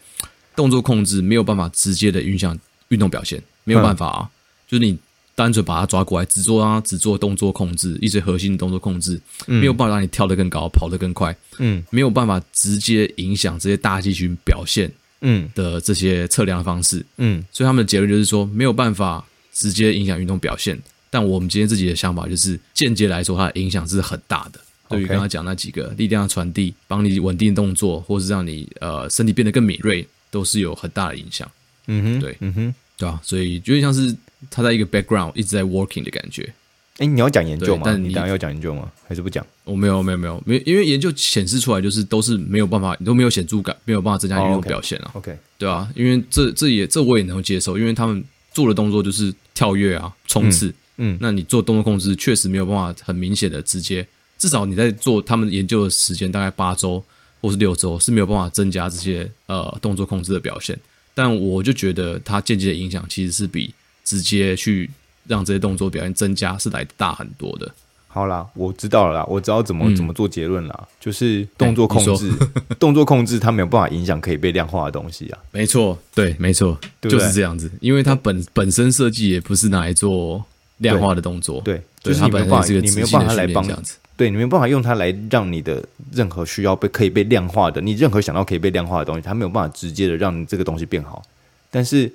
[0.56, 2.58] 动作控制没有办法直接的影响
[2.88, 4.30] 运动表现，没有办法啊。
[4.68, 4.98] 就是你
[5.36, 14.92] 单纯把它抓过来，只做啊，只做动作控制，一些核心的动作控制，没有办法让你跳得更高，跑得更快，嗯，没有办法直接影响这些大肌群表现，
[15.22, 20.78] 嗯的这些测量方式，嗯，所以他们的结论就是说，没有办法直接影响运动表现。
[21.10, 24.60] 但我们今天自己的想法就是，间接来说，它的影响是很大的。
[24.90, 31.50] 对于刚刚讲那几个力量的传递，帮你稳定动作，或是让你呃身体变得更敏锐，都是有很大的影响。
[31.88, 34.16] 嗯哼，对，嗯哼，对啊，所以有点像是
[34.50, 36.54] 他在一个 background 一直在 working 的感觉。
[36.98, 37.84] 哎，你要讲研究吗？
[37.86, 38.92] 但你当然要讲研究吗？
[39.08, 39.46] 还是不讲？
[39.64, 45.12] 我没有，没有，没有，没，因为研究显示出来就是都是没有办法，你都没有显著感，没有办法增加运动表现啊。
[45.14, 45.38] Oh, OK.
[45.60, 54.06] 对啊，因为这这也这我也能够接受，因为他们做的动作就是跳跃啊、冲刺，嗯，嗯，那你做动作控制确实没有办法很明显的直接，
[54.40, 57.04] 至少你在做他们研究的时间大概八周
[57.42, 60.76] 或是六周是没有办法增加这些呃动作控制的表现，
[61.14, 63.72] 但我就觉得它间接的影响其实是比
[64.04, 64.90] 直接去。
[65.28, 67.72] 让这些动作表现增加是来大很多的。
[68.08, 75.38] 好啦，我知道了啦，我知道怎么、嗯、怎么做结论啦，就是动作控制，欸、 动作控制它没有办法影响可以被量化的东西啊。
[75.52, 80.44] 没错，对，没错，对对就是这样子，因为它本本身设计也不是拿来做
[80.78, 91.22] 量化的动作，对，对就是它本身是个你没有办法来帮这样子，对，你没有办法用它来让你的任何需要被可以被量化的，你任何想到可以被量化的东西，它没有办法直接的让你这个东西变好。
[91.70, 92.12] 但是，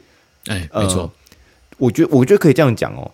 [0.46, 1.02] 哎、欸，没错。
[1.02, 1.10] 呃
[1.83, 3.11] 我觉得，我觉得可以这样讲哦。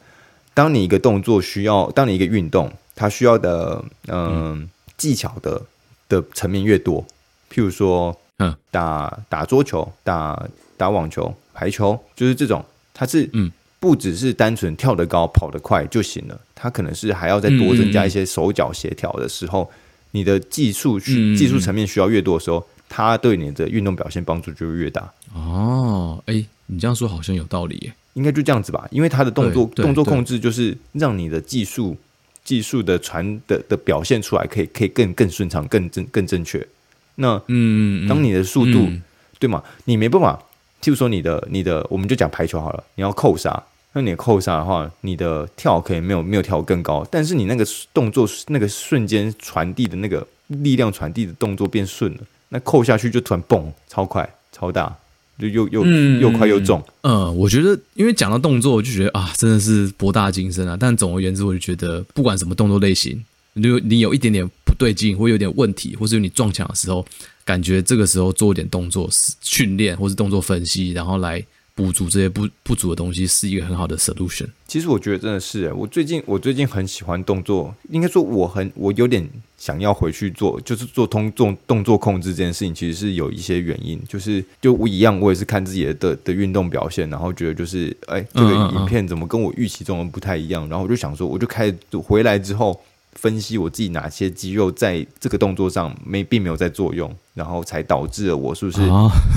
[0.53, 5.63] 当你一个动作需要，当你一个运动，它需要的，呃、嗯，技巧的
[6.07, 7.03] 的层面越多，
[7.51, 10.47] 譬如说，嗯，打打桌球、打
[10.77, 12.63] 打网球、排球，就是这种，
[12.93, 13.51] 它是，嗯，
[13.81, 19.75] 不只是单纯跳得高、跑得快就行了，它可能是还要再多增加一些手脚协调的时候，嗯、
[20.11, 25.11] 你的技术需技术层面需要越多的时候，它对你的运动表现帮助就越大。
[25.33, 27.95] 哦，哎，你这样说好像有道理耶。
[28.19, 31.97] 应该就这样子吧，因为他的动作动作控制就是让你的技术
[32.43, 36.67] 技术的传的的表现出来，可以可以更更顺畅、更正更正确。
[37.15, 39.01] 那嗯，当你的速度、嗯、
[39.39, 39.63] 对吗？
[39.85, 40.37] 你没办法，
[40.83, 43.63] 譬如说你的你的，我们就讲排球好了，你要扣杀，
[43.93, 47.65] 那你扣杀的话，你的跳可以没有没有跳更高，但是你那个
[47.95, 54.97] 动作那个瞬间传递的那个力量传递的动作变顺了，那扣下去就突然蹦，超快超大。
[55.39, 55.87] 就又又
[56.21, 60.77] 又快又重，嗯，我觉得，因为讲到动作，我就觉得啊，真的是博大精深啊。
[60.79, 67.07] 但总而言之，我就觉得，不管什么动作类型，你你有一点点不对劲，或有点问题，或是你撞墙的时候，
[67.45, 69.09] 感觉这个时候做一点动作
[69.41, 71.45] 训练，或是动作分析，然后来。
[71.79, 74.49] 补足这些不不足的东西是一个很好的 solution。
[74.67, 79.25] 其实我觉得真的是，我最近我最近很喜欢动作，应该说我很我有点
[79.57, 83.97] 想要回去做，就是做通做动作控制这件事情，其实是有一些原因。
[84.09, 92.79] 就是就我一样，我也是看自己的的的运动表现，然后觉得就是哎，这个影片怎么跟我预期中的不太一样，然后我就想说，我就开始回来之后
[93.13, 98.81] 分析我自己哪些肌肉在这个动作上没并没有在作用，然后才导致了我是不是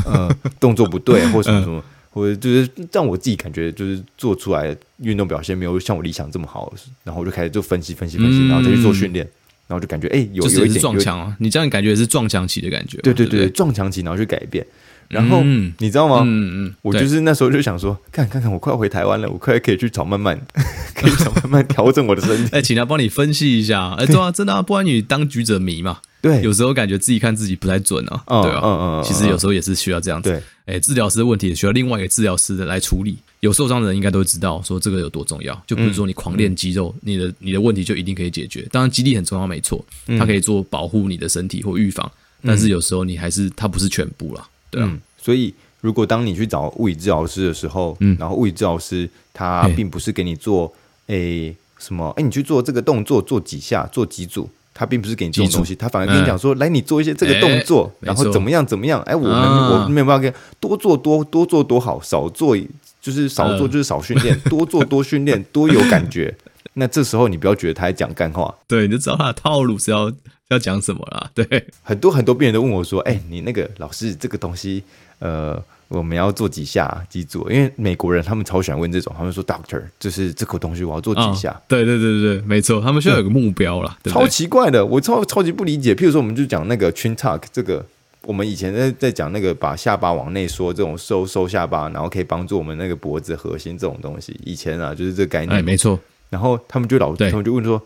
[0.08, 1.84] 呃动作不对或什么 什么。
[2.14, 6.72] 或者就是让我自己感觉就是做出来运动表现没有像我理想这么好，
[7.04, 9.26] 然后我就开始就分析分析分析，然后再去做训练，
[9.68, 14.66] 然后就感觉哎、欸、有有一点撞墙啊，你这样感觉是撞墙期的感觉，对对对，撞墙期然后去改变，
[15.08, 16.22] 然后你知道吗？
[16.26, 20.38] 嗯嗯，我就是那时候就想说，看看看我快要回台湾了，我快可以去找曼曼，
[20.94, 26.00] 可以找曼曼调整我的身体，哎，请他帮你分析一下，哎，对啊，真的啊，不然你当局者迷嘛。
[26.22, 28.24] 对，有时候感觉自己看自己不太准啊。
[28.28, 30.30] 嗯、对啊，嗯嗯，嗯，其实有时候也是需要这样子。
[30.30, 33.18] 对，哎，治疗师的问题也需要另外一个治疗师的来处理。
[33.40, 35.60] 有受伤的人应该都知道，说这个有多重要。
[35.66, 38.68] 就不是说你狂练肌肉，嗯、你的你的问题就一定可以解决。
[38.72, 39.84] 当然，肌力很重要，没错，
[40.20, 42.06] 它可以做保护你的身体或预防。
[42.44, 45.02] 嗯、但是有时候你还是它不是全部了，对啊、嗯。
[45.18, 50.72] 所以，如果当你去找物理治疗师的时候，嗯，然后物理治疗师他并不是给你做，
[51.08, 54.48] 哎，什么，哎，你去做这个动作，做几下，做几组。
[54.74, 59.02] 他并不是给你这种东西，他反而跟你讲说：“来，你做一些这个动作，然后怎么样怎么样？
[59.04, 62.58] 哎，我们我没有办法跟多做多多做多好，少做
[63.02, 66.36] 就是少做就是少训练， 多做多训练多有感觉。
[66.74, 70.12] 那这时候你不要觉得他在讲干话，对，你就知道他的套路是要
[70.50, 71.30] 要讲什么了。
[71.34, 74.84] 对，很多很多病人都问我说：‘哎，你那个老师这个东西，
[75.20, 75.62] 呃。’
[75.92, 77.50] 我们要做几下几组？
[77.50, 81.52] 因为美国人他们超喜欢问这种，他们说 “doctor”，就是这口东西我要做几下？
[81.52, 83.98] 哦、对对对对，没错，他们需要有个目标啦。
[84.06, 85.94] 超奇怪的，我超超级不理解。
[85.94, 87.86] 譬如说，我们就讲那个 chin tuck，这个
[88.22, 94.40] 我们以前在在讲那个把下巴往内缩，这种收收下巴，然后可以帮助我们那个脖子核心这种东西。
[94.46, 95.60] 以前啊，就是这个概念。
[95.60, 96.00] 哎，没错。
[96.30, 97.82] 然后他们就老，他们就问说：“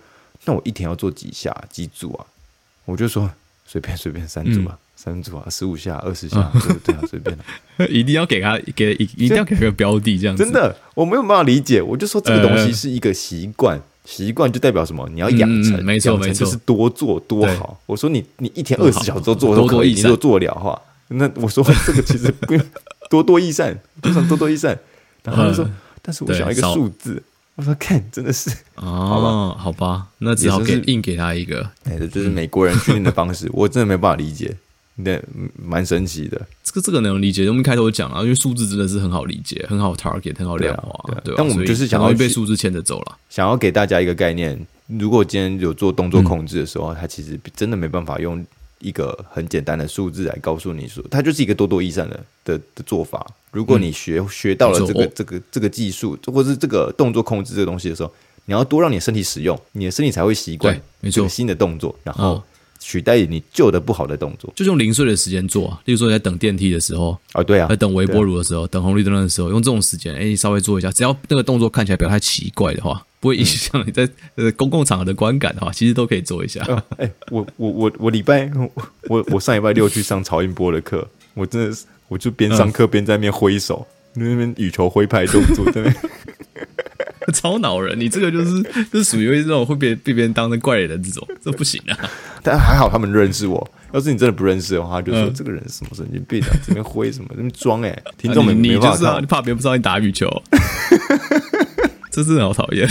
[0.45, 2.25] 那我一天要做几下几组啊？”
[2.85, 3.27] 我就说
[3.65, 4.73] ：“随便随便三组吧。
[4.73, 7.37] 嗯”三组啊，十五下、二十下，对对啊，随便
[7.91, 10.43] 一定要给他给一一定要给个标的，这样子。
[10.43, 11.81] 真的，我没有办法理解。
[11.81, 15.07] 我就说这个东西是一个习惯，习惯就代表什么？
[15.13, 17.79] 你要养成，没错没错，就是多做多好。
[17.85, 22.63] 我说你你一天二十小时都做都可以，你如果做得了的话，那我说这个其实不用
[23.09, 24.77] 多多益善，多少多多益善。
[25.23, 25.69] 然后他就说，
[26.01, 27.21] 但是我想要一个数字。
[27.55, 31.61] 我说看，真的是哦，好吧，那只好给硬给他一个。
[31.85, 34.55] 哎，这就是美国人训练的方式，我真的没办法理解。
[35.03, 35.21] 对，
[35.61, 36.41] 蛮神奇的。
[36.63, 44.57] 这个这个能理解，我们开头讲啊，因为数字真的是很好理解，很好 target，很好量化，对，但我们就是想要被数字牵着走了，想要给大家一个概念。
[44.87, 48.45] 如果今天有做动作控制的时候，它其实真的没办法用
[48.79, 53.25] 一个很简单的数字来告诉你说，它就是一个多多益善的的的做法。
[53.51, 58.13] 如果你学学到了这个这个这个技术，或者是这个动作控制这个东西的时候，
[58.45, 60.79] 你要多让你身体使用，你的身体才会习惯
[61.27, 62.41] 新的动作，然后。
[62.87, 65.81] 取代你旧的不好的动作，就用零碎的时间做啊。
[65.85, 76.61] 例如说你在等电梯的时候，哦对啊，在等微波炉的时候，等红绿灯的时候，用这种时间，哎，你稍微做一下，只要那个动作看起来不要太奇怪的话， 不会影响你在呃公共场合的观感的话，其实都可以做一下。
[76.97, 78.51] 哎，我我我我礼拜
[79.09, 85.95] 我我上礼拜六去上曹音波的课，我真的是我就边上课边在那边挥手，那边羽球挥拍动作在那边。
[87.33, 87.99] 超恼人！
[87.99, 88.61] 你这个就是，
[88.91, 91.97] 就是属于这种会被被别人当成怪人的这种，这不行啊！
[92.43, 93.67] 但还好他们认识我。
[93.93, 96.49] 要是你真的不认识的话，就说、嗯、这个人是什么神经病啊？
[96.65, 97.27] 这边挥什么？
[97.31, 97.97] 这边装哎！
[98.17, 100.29] 听众们，你就是啊，你怕别人不知道你打羽球，
[102.11, 102.87] 这是好讨厌。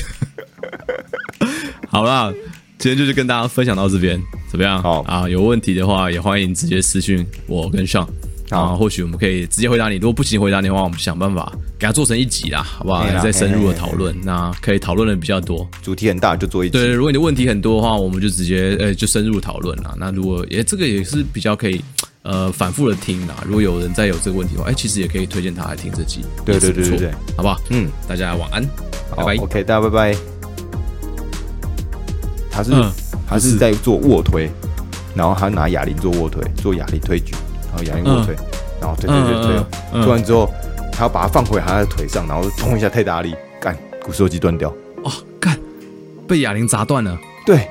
[1.88, 2.32] 好啦，
[2.78, 4.20] 今天就是跟大家分享到这边，
[4.50, 4.82] 怎么样？
[4.82, 8.08] 好啊，有问题的话也欢迎直接私讯我跟 Sean。
[8.50, 9.96] 啊，或许我们可以直接回答你。
[9.96, 13.06] 如果不行回答你的话，我们想办法给他做成一集啦，好不好？
[13.22, 16.72] 再深入的讨论，那可以讨论的比较多，主题很大就做一集。
[16.78, 19.94] 对，如果你的问题很多的话，我们就直接呃就深入讨论啦。
[19.98, 21.82] 那如果也这个也是比较可以
[22.22, 23.42] 呃反复的听啦。
[23.46, 26.20] 如果有人再有这个问题的话，哎，其实也可以推荐他来听这集。
[26.44, 27.58] 对对对对对，好不好？
[27.70, 28.62] 嗯，大家晚安，
[29.16, 29.36] 拜拜。
[29.36, 30.16] OK，大家拜拜。
[32.50, 32.70] 他是
[33.26, 34.48] 他是在做卧推，
[35.14, 37.34] 然后他拿哑铃做卧推，做哑铃推举。
[37.74, 38.36] 然后哑铃卧推，
[38.80, 40.48] 然后推推推推，推完之后，
[40.92, 44.72] 他要把它放回他的腿上，然后砰一下太大力，干股四头肌断掉。
[45.02, 45.10] 哦，
[45.40, 45.58] 干
[46.28, 47.18] 被哑铃砸断了。
[47.44, 47.68] 对，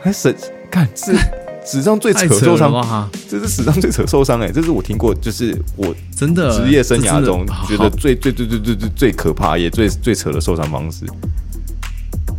[0.00, 0.34] 还神
[0.70, 1.14] 干是
[1.66, 11.04] 史上最扯受伤，这是史上最扯受伤哎，这是我听过，就是我真的职业生涯中觉得最最最最最最最可怕也最最扯的受伤方式。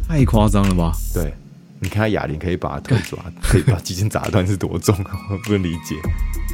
[0.07, 0.91] 太夸张了吧？
[1.13, 1.33] 对，
[1.79, 4.95] 你看他哑铃可以把他腿抓，可以把肌腱砸断是多重，
[5.31, 5.95] 我不能理解。